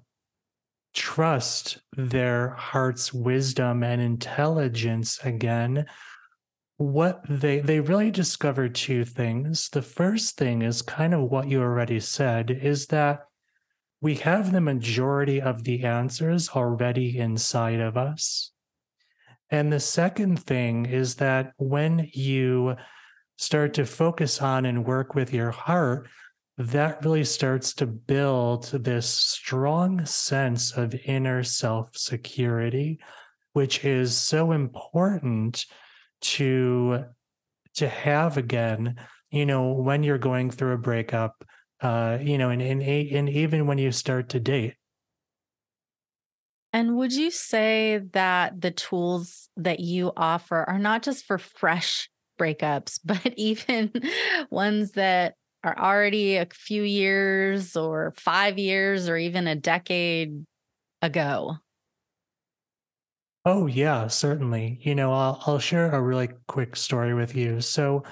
trust 0.95 1.79
their 1.97 2.51
heart's 2.51 3.13
wisdom 3.13 3.83
and 3.83 4.01
intelligence 4.01 5.21
again 5.23 5.87
what 6.79 7.21
they 7.29 7.61
they 7.61 7.81
really 7.81 8.11
discover 8.11 8.69
two 8.69 9.05
things. 9.05 9.71
The 9.71 9.83
first 9.83 10.37
thing 10.37 10.61
is 10.61 10.83
kind 10.83 11.15
of 11.15 11.23
what 11.23 11.49
you 11.49 11.63
already 11.63 12.01
said 12.01 12.51
is 12.51 12.87
that 12.89 13.21
we 14.01 14.17
have 14.17 14.53
the 14.53 14.61
majority 14.61 15.41
of 15.41 15.65
the 15.65 15.85
answers 15.85 16.51
already 16.51 17.19
inside 17.19 17.81
of 17.81 17.97
us. 17.97 18.53
And 19.51 19.73
the 19.73 19.81
second 19.81 20.43
thing 20.43 20.87
is 20.87 21.17
that 21.17 21.53
when 21.57 22.11
you 22.13 22.77
start 23.39 23.75
to 23.75 23.87
focus 23.87 24.43
on 24.43 24.67
and 24.67 24.85
work 24.85 25.15
with 25.15 25.33
your 25.33 25.51
heart, 25.51 26.09
that 26.59 27.05
really 27.05 27.25
starts 27.25 27.75
to 27.75 27.87
build 27.87 28.65
this 28.73 29.07
strong 29.07 30.05
sense 30.07 30.73
of 30.73 30.95
inner 31.05 31.43
self 31.43 31.97
security, 31.97 32.99
which 33.53 33.85
is 33.85 34.17
so 34.17 34.53
important 34.53 35.65
to 36.23 37.05
to 37.75 37.89
have 37.89 38.39
again 38.39 38.97
you 39.31 39.45
know 39.45 39.73
when 39.73 40.03
you're 40.03 40.17
going 40.17 40.51
through 40.51 40.73
a 40.73 40.79
breakup 40.79 41.45
uh 41.81 42.19
you 42.21 42.39
know 42.39 42.51
and 42.51 42.63
and, 42.63 42.83
and 42.83 43.29
even 43.29 43.67
when 43.67 43.79
you 43.79 43.93
start 43.93 44.29
to 44.31 44.41
date 44.41 44.75
and 46.73 46.97
would 46.97 47.13
you 47.13 47.31
say 47.31 47.99
that 48.13 48.61
the 48.61 48.71
tools 48.71 49.49
that 49.57 49.81
you 49.81 50.13
offer 50.17 50.65
are 50.69 50.79
not 50.79 51.03
just 51.03 51.25
for 51.25 51.39
fresh 51.39 52.11
breakups, 52.39 53.01
but 53.05 53.33
even 53.37 53.93
ones 54.51 54.93
that 54.93 55.37
are 55.65 55.79
already 55.79 56.37
a 56.37 56.47
few 56.53 56.83
years 56.83 57.77
or 57.77 58.13
five 58.17 58.59
years 58.59 59.09
or 59.09 59.17
even 59.17 59.47
a 59.47 59.57
decade 59.57 60.45
ago? 61.03 61.57
Oh 63.45 63.67
yeah, 63.67 64.09
certainly. 64.09 64.79
You 64.83 64.95
know, 64.95 65.13
I'll 65.13 65.41
I'll 65.47 65.59
share 65.59 65.91
a 65.93 66.03
really 66.03 66.29
quick 66.49 66.77
story 66.77 67.15
with 67.15 67.35
you. 67.37 67.61
So, 67.61 68.03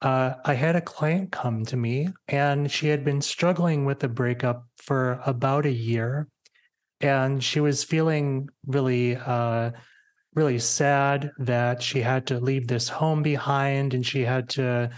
uh, 0.00 0.34
I 0.44 0.54
had 0.54 0.76
a 0.76 0.80
client 0.80 1.32
come 1.32 1.64
to 1.66 1.76
me, 1.76 2.08
and 2.28 2.70
she 2.70 2.88
had 2.88 3.04
been 3.04 3.20
struggling 3.20 3.84
with 3.84 4.04
a 4.04 4.08
breakup 4.08 4.66
for 4.76 5.20
about 5.26 5.66
a 5.66 5.72
year, 5.72 6.28
and 7.00 7.42
she 7.42 7.60
was 7.60 7.84
feeling 7.84 8.48
really 8.66 9.16
uh, 9.16 9.72
really 10.34 10.58
sad 10.58 11.32
that 11.38 11.82
she 11.82 12.00
had 12.00 12.26
to 12.28 12.38
leave 12.38 12.68
this 12.68 12.88
home 12.88 13.22
behind 13.22 13.92
and 13.92 14.06
she 14.06 14.22
had 14.22 14.48
to 14.48 14.90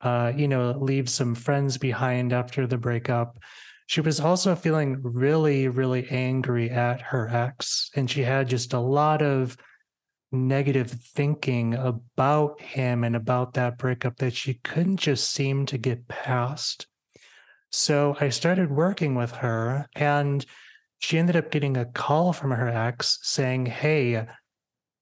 uh, 0.00 0.32
you 0.34 0.48
know 0.48 0.72
leave 0.72 1.08
some 1.08 1.34
friends 1.34 1.78
behind 1.78 2.32
after 2.32 2.66
the 2.66 2.78
breakup. 2.78 3.38
She 3.86 4.00
was 4.00 4.20
also 4.20 4.54
feeling 4.54 4.98
really 5.02 5.68
really 5.68 6.08
angry 6.10 6.70
at 6.70 7.00
her 7.02 7.28
ex 7.28 7.90
and 7.94 8.10
she 8.10 8.22
had 8.22 8.48
just 8.48 8.72
a 8.72 8.80
lot 8.80 9.22
of 9.22 9.56
negative 10.32 10.90
thinking 10.90 11.74
about 11.74 12.60
him 12.60 13.04
and 13.04 13.16
about 13.16 13.54
that 13.54 13.76
breakup 13.78 14.16
that 14.18 14.34
she 14.34 14.54
couldn't 14.54 14.98
just 14.98 15.30
seem 15.30 15.66
to 15.66 15.76
get 15.76 16.06
past 16.06 16.86
so 17.70 18.16
i 18.20 18.28
started 18.28 18.70
working 18.70 19.14
with 19.14 19.32
her 19.32 19.88
and 19.96 20.46
she 21.00 21.18
ended 21.18 21.34
up 21.34 21.50
getting 21.50 21.76
a 21.76 21.86
call 21.86 22.32
from 22.32 22.50
her 22.50 22.68
ex 22.68 23.18
saying, 23.22 23.66
Hey, 23.66 24.26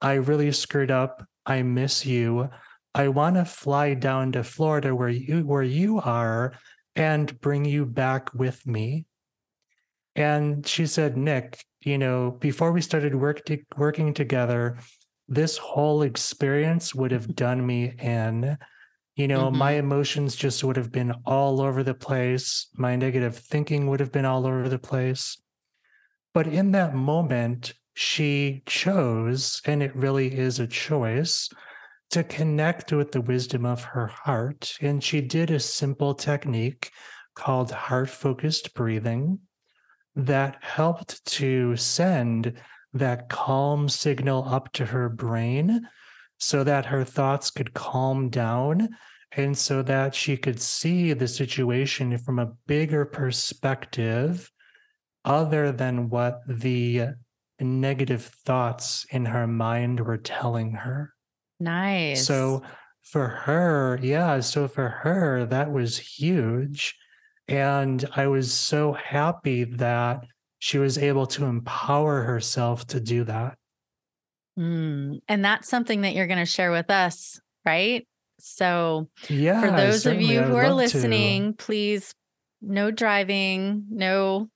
I 0.00 0.12
really 0.14 0.52
screwed 0.52 0.92
up. 0.92 1.26
I 1.44 1.62
miss 1.62 2.06
you. 2.06 2.48
I 2.94 3.08
want 3.08 3.36
to 3.36 3.44
fly 3.44 3.94
down 3.94 4.32
to 4.32 4.44
Florida 4.44 4.94
where 4.94 5.08
you 5.08 5.44
where 5.44 5.62
you 5.62 6.00
are 6.00 6.54
and 6.94 7.38
bring 7.40 7.64
you 7.64 7.84
back 7.84 8.32
with 8.32 8.64
me. 8.66 9.06
And 10.14 10.66
she 10.66 10.86
said, 10.86 11.16
Nick, 11.16 11.64
you 11.80 11.98
know, 11.98 12.30
before 12.30 12.72
we 12.72 12.80
started 12.80 13.14
work 13.14 13.44
to, 13.46 13.58
working 13.76 14.14
together, 14.14 14.78
this 15.28 15.58
whole 15.58 16.02
experience 16.02 16.94
would 16.94 17.10
have 17.10 17.34
done 17.34 17.64
me 17.64 17.94
in. 17.98 18.58
You 19.14 19.28
know, 19.28 19.48
mm-hmm. 19.48 19.58
my 19.58 19.72
emotions 19.72 20.36
just 20.36 20.62
would 20.64 20.76
have 20.76 20.92
been 20.92 21.12
all 21.26 21.60
over 21.60 21.82
the 21.82 21.94
place. 21.94 22.68
My 22.74 22.96
negative 22.96 23.36
thinking 23.36 23.88
would 23.88 24.00
have 24.00 24.12
been 24.12 24.24
all 24.24 24.46
over 24.46 24.68
the 24.68 24.78
place. 24.78 25.40
But 26.34 26.46
in 26.46 26.72
that 26.72 26.94
moment, 26.94 27.74
she 27.94 28.62
chose, 28.64 29.60
and 29.64 29.82
it 29.82 29.94
really 29.96 30.32
is 30.32 30.60
a 30.60 30.68
choice, 30.68 31.48
to 32.10 32.22
connect 32.22 32.92
with 32.92 33.12
the 33.12 33.20
wisdom 33.20 33.66
of 33.66 33.82
her 33.82 34.06
heart. 34.06 34.76
And 34.80 35.02
she 35.02 35.20
did 35.20 35.50
a 35.50 35.60
simple 35.60 36.14
technique 36.14 36.90
called 37.34 37.70
heart 37.70 38.08
focused 38.08 38.74
breathing 38.74 39.40
that 40.14 40.62
helped 40.62 41.24
to 41.24 41.76
send 41.76 42.54
that 42.92 43.28
calm 43.28 43.88
signal 43.88 44.44
up 44.48 44.72
to 44.72 44.86
her 44.86 45.08
brain 45.08 45.88
so 46.38 46.64
that 46.64 46.86
her 46.86 47.04
thoughts 47.04 47.50
could 47.50 47.74
calm 47.74 48.28
down 48.28 48.88
and 49.32 49.56
so 49.56 49.82
that 49.82 50.14
she 50.14 50.36
could 50.36 50.60
see 50.60 51.12
the 51.12 51.28
situation 51.28 52.16
from 52.18 52.38
a 52.38 52.52
bigger 52.66 53.04
perspective 53.04 54.50
other 55.24 55.70
than 55.72 56.08
what 56.08 56.40
the 56.48 57.08
negative 57.60 58.24
thoughts 58.46 59.04
in 59.10 59.26
her 59.26 59.46
mind 59.46 60.00
were 60.00 60.16
telling 60.16 60.72
her. 60.72 61.12
Nice. 61.60 62.26
So 62.26 62.62
for 63.02 63.28
her, 63.28 63.98
yeah, 64.02 64.40
so 64.40 64.68
for 64.68 64.88
her, 64.88 65.44
that 65.46 65.70
was 65.70 65.98
huge. 65.98 66.96
And 67.48 68.04
I 68.14 68.26
was 68.26 68.52
so 68.52 68.92
happy 68.92 69.64
that 69.64 70.24
she 70.58 70.78
was 70.78 70.98
able 70.98 71.26
to 71.26 71.44
empower 71.44 72.22
herself 72.22 72.86
to 72.88 73.00
do 73.00 73.24
that. 73.24 73.56
Mm, 74.58 75.20
and 75.28 75.44
that's 75.44 75.68
something 75.68 76.02
that 76.02 76.14
you're 76.14 76.26
going 76.26 76.38
to 76.40 76.44
share 76.44 76.72
with 76.72 76.90
us, 76.90 77.40
right? 77.64 78.06
So, 78.40 79.08
yeah, 79.28 79.60
for 79.60 79.70
those 79.70 80.06
of 80.06 80.20
you 80.20 80.42
who 80.42 80.56
are 80.56 80.72
listening, 80.72 81.54
to. 81.54 81.64
please 81.64 82.14
no 82.60 82.90
driving, 82.90 83.84
no 83.90 84.48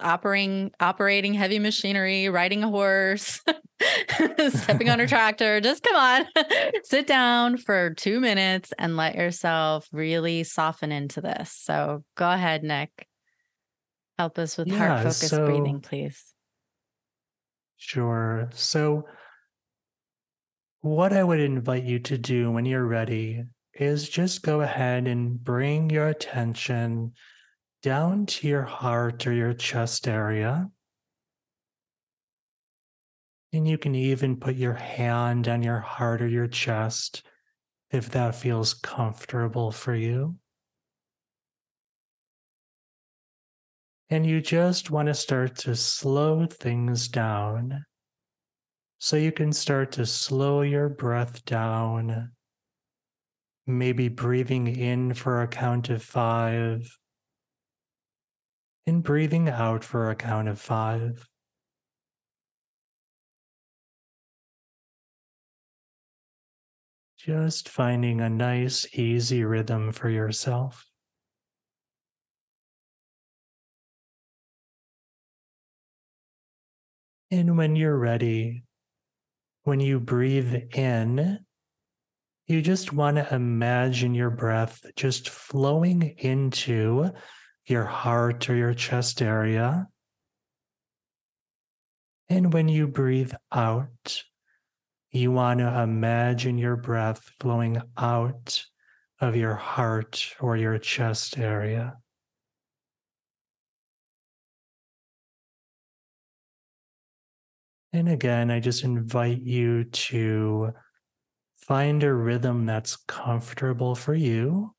operating 0.00 0.72
operating 0.78 1.34
heavy 1.34 1.58
machinery, 1.58 2.28
riding 2.28 2.62
a 2.62 2.68
horse, 2.68 3.40
stepping 4.48 4.90
on 4.90 5.00
a 5.00 5.06
tractor. 5.08 5.60
Just 5.60 5.82
come 5.82 5.96
on, 5.96 6.26
sit 6.84 7.06
down 7.06 7.56
for 7.56 7.94
two 7.94 8.20
minutes 8.20 8.72
and 8.78 8.96
let 8.96 9.14
yourself 9.14 9.88
really 9.92 10.44
soften 10.44 10.92
into 10.92 11.20
this. 11.20 11.52
So 11.52 12.04
go 12.16 12.30
ahead, 12.30 12.62
Nick. 12.62 12.90
Help 14.18 14.38
us 14.38 14.56
with 14.56 14.68
yeah, 14.68 14.78
heart 14.78 14.98
focused 14.98 15.28
so, 15.28 15.46
breathing, 15.46 15.80
please. 15.80 16.32
Sure. 17.76 18.48
So, 18.54 19.06
what 20.80 21.12
I 21.12 21.22
would 21.22 21.40
invite 21.40 21.84
you 21.84 21.98
to 22.00 22.16
do 22.16 22.50
when 22.50 22.64
you're 22.64 22.86
ready 22.86 23.44
is 23.74 24.08
just 24.08 24.42
go 24.42 24.62
ahead 24.62 25.06
and 25.06 25.42
bring 25.42 25.90
your 25.90 26.08
attention 26.08 27.12
down 27.82 28.26
to 28.26 28.48
your 28.48 28.62
heart 28.62 29.26
or 29.26 29.32
your 29.32 29.52
chest 29.52 30.08
area. 30.08 30.70
And 33.52 33.68
you 33.68 33.78
can 33.78 33.94
even 33.94 34.36
put 34.36 34.56
your 34.56 34.74
hand 34.74 35.46
on 35.48 35.62
your 35.62 35.80
heart 35.80 36.22
or 36.22 36.28
your 36.28 36.46
chest 36.46 37.22
if 37.90 38.10
that 38.10 38.34
feels 38.34 38.74
comfortable 38.74 39.70
for 39.72 39.94
you. 39.94 40.36
And 44.08 44.24
you 44.24 44.40
just 44.40 44.90
want 44.90 45.08
to 45.08 45.14
start 45.14 45.56
to 45.58 45.74
slow 45.74 46.46
things 46.46 47.08
down. 47.08 47.84
So 48.98 49.16
you 49.16 49.32
can 49.32 49.52
start 49.52 49.92
to 49.92 50.06
slow 50.06 50.62
your 50.62 50.88
breath 50.88 51.44
down, 51.44 52.30
maybe 53.66 54.08
breathing 54.08 54.68
in 54.68 55.12
for 55.14 55.42
a 55.42 55.48
count 55.48 55.90
of 55.90 56.02
five 56.02 56.88
and 58.86 59.02
breathing 59.02 59.48
out 59.48 59.82
for 59.82 60.10
a 60.10 60.14
count 60.14 60.48
of 60.48 60.60
five. 60.60 61.26
Just 67.18 67.68
finding 67.68 68.20
a 68.20 68.30
nice, 68.30 68.86
easy 68.94 69.42
rhythm 69.42 69.90
for 69.90 70.08
yourself. 70.08 70.86
And 77.36 77.58
when 77.58 77.76
you're 77.76 77.98
ready, 77.98 78.64
when 79.64 79.78
you 79.78 80.00
breathe 80.00 80.54
in, 80.74 81.40
you 82.46 82.62
just 82.62 82.94
want 82.94 83.18
to 83.18 83.34
imagine 83.34 84.14
your 84.14 84.30
breath 84.30 84.86
just 84.96 85.28
flowing 85.28 86.14
into 86.16 87.10
your 87.66 87.84
heart 87.84 88.48
or 88.48 88.54
your 88.56 88.72
chest 88.72 89.20
area. 89.20 89.86
And 92.30 92.54
when 92.54 92.68
you 92.68 92.86
breathe 92.86 93.34
out, 93.52 94.22
you 95.10 95.30
want 95.30 95.60
to 95.60 95.82
imagine 95.82 96.56
your 96.56 96.76
breath 96.76 97.32
flowing 97.38 97.82
out 97.98 98.64
of 99.20 99.36
your 99.36 99.56
heart 99.56 100.32
or 100.40 100.56
your 100.56 100.78
chest 100.78 101.36
area. 101.36 101.98
And 107.92 108.08
again, 108.08 108.50
I 108.50 108.60
just 108.60 108.84
invite 108.84 109.42
you 109.42 109.84
to 109.84 110.72
find 111.56 112.02
a 112.02 112.12
rhythm 112.12 112.66
that's 112.66 112.96
comfortable 112.96 113.94
for 113.94 114.14
you. 114.14 114.74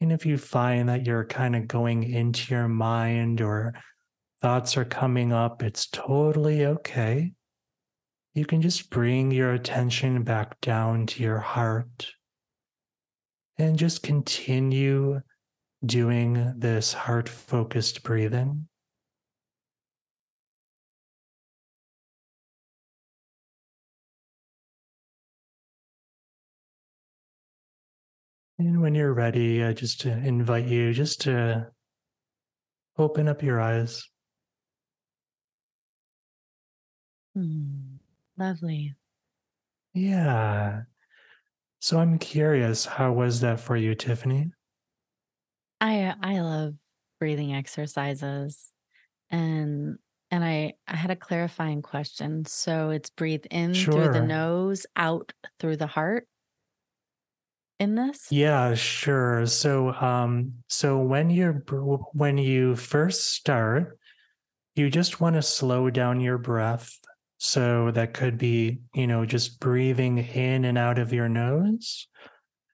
And 0.00 0.12
if 0.12 0.24
you 0.24 0.38
find 0.38 0.88
that 0.88 1.06
you're 1.06 1.26
kind 1.26 1.54
of 1.54 1.68
going 1.68 2.04
into 2.04 2.54
your 2.54 2.68
mind 2.68 3.40
or 3.40 3.74
thoughts 4.40 4.76
are 4.76 4.84
coming 4.84 5.32
up, 5.32 5.62
it's 5.62 5.86
totally 5.86 6.64
okay. 6.64 7.32
You 8.32 8.46
can 8.46 8.62
just 8.62 8.88
bring 8.88 9.30
your 9.30 9.52
attention 9.52 10.22
back 10.22 10.60
down 10.60 11.06
to 11.08 11.22
your 11.22 11.40
heart 11.40 12.12
and 13.58 13.78
just 13.78 14.02
continue 14.02 15.20
doing 15.84 16.54
this 16.56 16.94
heart 16.94 17.28
focused 17.28 18.02
breathing. 18.02 18.69
And 28.60 28.82
when 28.82 28.94
you're 28.94 29.14
ready, 29.14 29.64
I 29.64 29.72
just 29.72 30.04
invite 30.04 30.66
you 30.66 30.92
just 30.92 31.22
to 31.22 31.70
open 32.98 33.26
up 33.26 33.42
your 33.42 33.58
eyes. 33.58 34.06
Hmm, 37.34 37.96
lovely. 38.36 38.94
Yeah. 39.94 40.82
So 41.78 42.00
I'm 42.00 42.18
curious, 42.18 42.84
how 42.84 43.14
was 43.14 43.40
that 43.40 43.60
for 43.60 43.78
you, 43.78 43.94
Tiffany? 43.94 44.50
I 45.80 46.14
I 46.20 46.40
love 46.40 46.74
breathing 47.18 47.54
exercises 47.54 48.72
and 49.30 49.96
and 50.30 50.44
I 50.44 50.74
I 50.86 50.96
had 50.96 51.10
a 51.10 51.16
clarifying 51.16 51.80
question. 51.80 52.44
So 52.44 52.90
it's 52.90 53.08
breathe 53.08 53.46
in 53.50 53.72
through 53.72 54.10
the 54.10 54.20
nose, 54.20 54.84
out 54.96 55.32
through 55.58 55.78
the 55.78 55.86
heart 55.86 56.28
in 57.80 57.94
this? 57.94 58.26
Yeah, 58.30 58.74
sure. 58.74 59.46
So, 59.46 59.94
um, 59.94 60.52
so 60.68 60.98
when 60.98 61.30
you're 61.30 61.64
when 62.12 62.38
you 62.38 62.76
first 62.76 63.34
start, 63.34 63.98
you 64.76 64.90
just 64.90 65.20
want 65.20 65.36
to 65.36 65.42
slow 65.42 65.90
down 65.90 66.20
your 66.20 66.38
breath. 66.38 66.96
So 67.38 67.90
that 67.92 68.12
could 68.12 68.36
be, 68.36 68.80
you 68.94 69.06
know, 69.06 69.24
just 69.24 69.58
breathing 69.60 70.18
in 70.18 70.66
and 70.66 70.76
out 70.76 70.98
of 70.98 71.12
your 71.12 71.28
nose. 71.28 72.06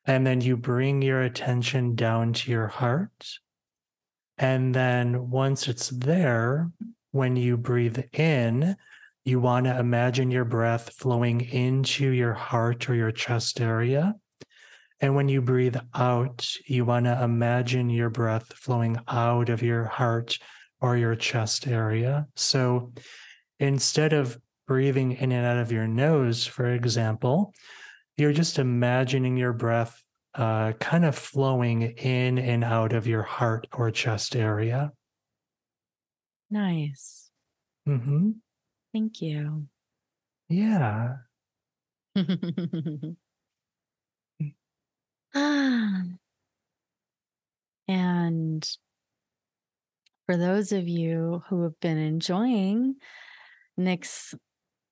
And 0.04 0.26
then 0.26 0.40
you 0.40 0.56
bring 0.56 1.02
your 1.02 1.22
attention 1.22 1.94
down 1.94 2.32
to 2.32 2.50
your 2.50 2.66
heart. 2.66 3.28
And 4.38 4.74
then 4.74 5.30
once 5.30 5.68
it's 5.68 5.88
there, 5.88 6.70
when 7.12 7.36
you 7.36 7.56
breathe 7.56 7.98
in, 8.12 8.76
you 9.24 9.40
want 9.40 9.66
to 9.66 9.78
imagine 9.78 10.30
your 10.30 10.44
breath 10.44 10.92
flowing 10.94 11.40
into 11.40 12.08
your 12.08 12.34
heart 12.34 12.90
or 12.90 12.94
your 12.94 13.12
chest 13.12 13.60
area. 13.60 14.14
And 15.00 15.14
when 15.14 15.28
you 15.28 15.42
breathe 15.42 15.76
out, 15.94 16.48
you 16.66 16.84
want 16.84 17.04
to 17.04 17.22
imagine 17.22 17.90
your 17.90 18.10
breath 18.10 18.52
flowing 18.54 18.98
out 19.08 19.48
of 19.48 19.62
your 19.62 19.84
heart 19.84 20.38
or 20.80 20.96
your 20.96 21.14
chest 21.14 21.66
area. 21.66 22.26
So 22.34 22.92
instead 23.58 24.12
of 24.12 24.38
breathing 24.66 25.12
in 25.12 25.32
and 25.32 25.46
out 25.46 25.58
of 25.58 25.70
your 25.70 25.86
nose, 25.86 26.46
for 26.46 26.66
example, 26.72 27.52
you're 28.16 28.32
just 28.32 28.58
imagining 28.58 29.36
your 29.36 29.52
breath 29.52 30.02
uh, 30.34 30.72
kind 30.72 31.04
of 31.04 31.16
flowing 31.16 31.82
in 31.82 32.38
and 32.38 32.64
out 32.64 32.92
of 32.92 33.06
your 33.06 33.22
heart 33.22 33.66
or 33.72 33.90
chest 33.90 34.36
area. 34.36 34.92
Nice. 36.50 37.30
hmm 37.84 38.32
Thank 38.92 39.20
you. 39.20 39.66
Yeah. 40.48 41.16
Ah. 45.38 46.02
and 47.86 48.66
for 50.24 50.38
those 50.38 50.72
of 50.72 50.88
you 50.88 51.42
who 51.48 51.62
have 51.64 51.78
been 51.80 51.98
enjoying 51.98 52.96
Nick's 53.76 54.34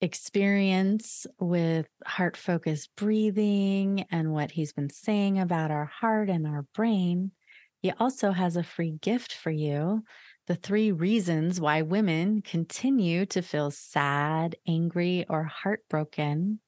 experience 0.02 1.26
with 1.40 1.86
heart 2.04 2.36
focused 2.36 2.90
breathing 2.94 4.04
and 4.10 4.32
what 4.34 4.50
he's 4.50 4.74
been 4.74 4.90
saying 4.90 5.38
about 5.38 5.70
our 5.70 5.86
heart 5.86 6.28
and 6.28 6.46
our 6.46 6.66
brain, 6.74 7.32
he 7.80 7.92
also 7.92 8.32
has 8.32 8.58
a 8.58 8.62
free 8.62 8.98
gift 9.00 9.32
for 9.32 9.50
you. 9.50 10.04
The 10.46 10.56
three 10.56 10.92
reasons 10.92 11.58
why 11.58 11.80
women 11.80 12.42
continue 12.42 13.24
to 13.26 13.40
feel 13.40 13.70
sad, 13.70 14.56
angry, 14.68 15.24
or 15.30 15.44
heartbroken 15.44 16.60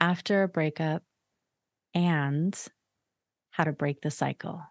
after 0.00 0.42
a 0.42 0.48
breakup, 0.48 1.04
and 1.94 2.60
how 3.54 3.62
to 3.62 3.72
break 3.72 4.00
the 4.00 4.10
cycle. 4.10 4.62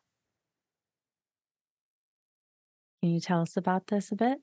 Can 3.01 3.11
you 3.11 3.21
tell 3.21 3.41
us 3.41 3.55
about 3.55 3.87
this 3.87 4.11
a 4.11 4.15
bit? 4.15 4.39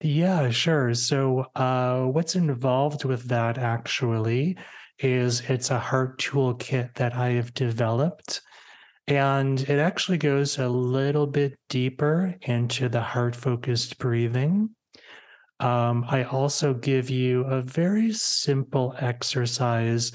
Yeah, 0.00 0.50
sure. 0.50 0.94
So, 0.94 1.46
uh, 1.56 2.04
what's 2.04 2.36
involved 2.36 3.04
with 3.04 3.24
that 3.24 3.58
actually 3.58 4.56
is 5.00 5.40
it's 5.48 5.70
a 5.70 5.80
heart 5.80 6.18
toolkit 6.20 6.94
that 6.94 7.14
I 7.14 7.30
have 7.30 7.54
developed. 7.54 8.40
And 9.08 9.60
it 9.62 9.80
actually 9.80 10.18
goes 10.18 10.58
a 10.58 10.68
little 10.68 11.26
bit 11.26 11.58
deeper 11.68 12.36
into 12.42 12.88
the 12.88 13.00
heart 13.00 13.34
focused 13.34 13.98
breathing. 13.98 14.70
Um, 15.58 16.04
I 16.08 16.24
also 16.24 16.74
give 16.74 17.10
you 17.10 17.42
a 17.44 17.62
very 17.62 18.12
simple 18.12 18.94
exercise 18.98 20.12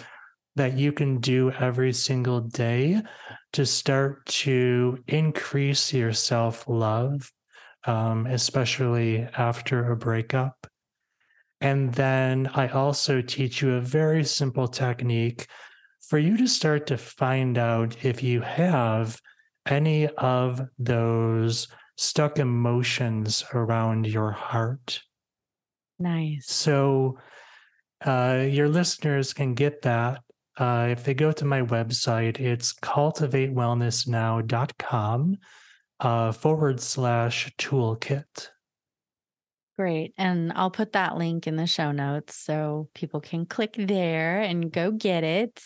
that 0.55 0.77
you 0.77 0.91
can 0.91 1.19
do 1.19 1.51
every 1.51 1.93
single 1.93 2.41
day 2.41 3.01
to 3.53 3.65
start 3.65 4.25
to 4.25 4.97
increase 5.07 5.93
your 5.93 6.13
self 6.13 6.67
love, 6.67 7.31
um, 7.85 8.25
especially 8.27 9.27
after 9.37 9.91
a 9.91 9.95
breakup. 9.95 10.67
And 11.61 11.93
then 11.93 12.49
I 12.53 12.69
also 12.69 13.21
teach 13.21 13.61
you 13.61 13.75
a 13.75 13.81
very 13.81 14.23
simple 14.23 14.67
technique 14.67 15.47
for 16.07 16.17
you 16.17 16.35
to 16.37 16.47
start 16.47 16.87
to 16.87 16.97
find 16.97 17.57
out 17.57 18.03
if 18.03 18.23
you 18.23 18.41
have 18.41 19.19
any 19.67 20.07
of 20.07 20.61
those 20.79 21.67
stuck 21.97 22.39
emotions 22.39 23.45
around 23.53 24.07
your 24.07 24.31
heart. 24.31 25.01
Nice. 25.99 26.47
So 26.47 27.19
uh, 28.03 28.45
your 28.49 28.67
listeners 28.67 29.33
can 29.33 29.53
get 29.53 29.83
that 29.83 30.21
uh, 30.57 30.87
if 30.91 31.03
they 31.03 31.13
go 31.13 31.31
to 31.31 31.45
my 31.45 31.61
website. 31.61 32.39
It's 32.39 32.73
cultivatewellnessnow.com 32.73 35.37
uh, 35.99 36.31
forward 36.31 36.81
slash 36.81 37.51
toolkit. 37.57 38.49
Great. 39.77 40.13
And 40.17 40.51
I'll 40.53 40.71
put 40.71 40.93
that 40.93 41.17
link 41.17 41.47
in 41.47 41.55
the 41.55 41.65
show 41.65 41.91
notes 41.91 42.35
so 42.35 42.89
people 42.93 43.21
can 43.21 43.45
click 43.45 43.75
there 43.77 44.41
and 44.41 44.71
go 44.71 44.91
get 44.91 45.23
it. 45.23 45.61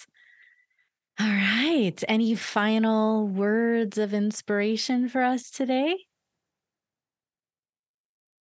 All 1.19 1.27
right. 1.27 2.01
Any 2.07 2.35
final 2.35 3.27
words 3.27 3.97
of 3.97 4.13
inspiration 4.13 5.09
for 5.09 5.21
us 5.21 5.49
today? 5.49 5.95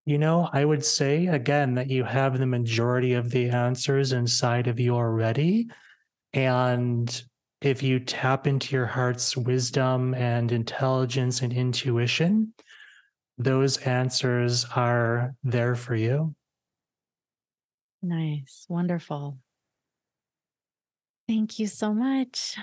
You 0.05 0.17
know, 0.17 0.49
I 0.51 0.65
would 0.65 0.83
say 0.83 1.27
again 1.27 1.75
that 1.75 1.89
you 1.89 2.03
have 2.03 2.37
the 2.37 2.45
majority 2.45 3.13
of 3.13 3.29
the 3.29 3.49
answers 3.49 4.11
inside 4.11 4.67
of 4.67 4.79
you 4.79 4.95
already. 4.95 5.69
And 6.33 7.23
if 7.61 7.83
you 7.83 7.99
tap 7.99 8.47
into 8.47 8.75
your 8.75 8.85
heart's 8.85 9.37
wisdom 9.37 10.13
and 10.13 10.51
intelligence 10.51 11.41
and 11.41 11.53
intuition, 11.53 12.53
those 13.37 13.77
answers 13.77 14.65
are 14.75 15.35
there 15.43 15.75
for 15.75 15.95
you. 15.95 16.35
Nice. 18.01 18.65
Wonderful. 18.67 19.39
Thank 21.27 21.57
you 21.57 21.67
so 21.67 21.93
much. 21.93 22.57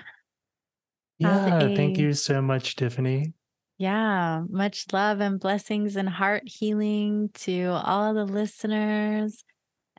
Yeah, 1.18 1.74
thank 1.74 1.98
you 1.98 2.12
so 2.12 2.42
much, 2.42 2.76
Tiffany. 2.76 3.32
Yeah, 3.78 4.42
much 4.50 4.86
love 4.92 5.20
and 5.20 5.40
blessings 5.40 5.96
and 5.96 6.08
heart 6.08 6.42
healing 6.46 7.30
to 7.34 7.68
all 7.68 8.12
the 8.12 8.26
listeners. 8.26 9.44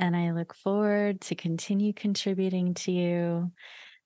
And 0.02 0.16
I 0.16 0.32
look 0.32 0.56
forward 0.56 1.22
to 1.22 1.36
continue 1.36 1.94
contributing 1.94 2.74
to 2.74 2.92
you. 2.92 3.52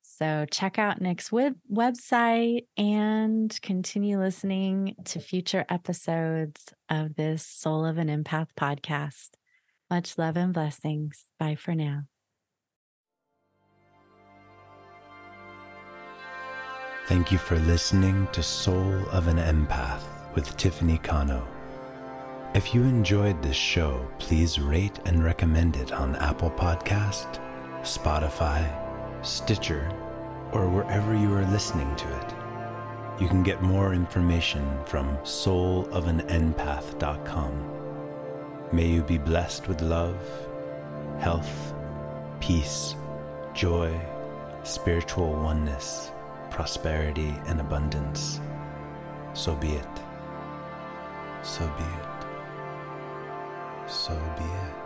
So 0.01 0.45
check 0.51 0.77
out 0.77 1.01
Nick's 1.01 1.31
web- 1.31 1.58
website 1.71 2.65
and 2.77 3.58
continue 3.62 4.19
listening 4.19 4.95
to 5.05 5.19
future 5.19 5.65
episodes 5.69 6.65
of 6.89 7.15
this 7.15 7.45
Soul 7.45 7.86
of 7.86 7.97
an 7.97 8.10
Empath 8.10 8.49
podcast. 8.60 9.29
Much 9.89 10.17
love 10.17 10.36
and 10.36 10.53
blessings. 10.53 11.25
Bye 11.39 11.55
for 11.55 11.73
now. 11.73 12.03
Thank 17.08 17.31
you 17.31 17.38
for 17.38 17.58
listening 17.60 18.27
to 18.34 18.43
Soul 18.43 19.08
of 19.12 19.27
an 19.27 19.38
Empath 19.38 20.03
with 20.36 20.58
Tiffany 20.58 20.97
Cano. 20.97 21.55
If 22.56 22.74
you 22.74 22.82
enjoyed 22.84 23.44
this 23.44 23.58
show, 23.58 24.08
please 24.18 24.62
rate 24.62 24.98
and 25.04 25.26
recommend 25.26 25.76
it 25.76 25.91
on 25.91 26.15
Apple 26.15 26.52
Podcast, 26.52 27.41
Spotify, 27.82 28.65
Stitcher, 29.26 29.91
or 30.54 30.70
wherever 30.70 31.13
you 31.13 31.34
are 31.34 31.46
listening 31.52 31.94
to 31.98 32.08
it. 32.08 32.34
You 33.20 33.28
can 33.28 33.44
get 33.44 33.62
more 33.62 33.94
information 33.94 34.80
from 34.86 35.18
soulofanempath.com. 35.18 37.72
May 38.72 38.88
you 38.88 39.04
be 39.04 39.18
blessed 39.18 39.68
with 39.68 39.82
love, 39.82 40.24
health, 41.20 41.74
peace, 42.39 42.96
joy, 43.54 44.00
spiritual 44.63 45.34
oneness 45.34 46.10
prosperity 46.52 47.36
and 47.48 47.60
abundance. 47.60 48.39
So 49.34 49.56
be 49.56 49.74
it. 49.74 49.86
So 51.44 51.68
be 51.78 51.84
it. 51.84 52.14
So 53.88 54.13
be 54.38 54.43
it. 54.43 54.85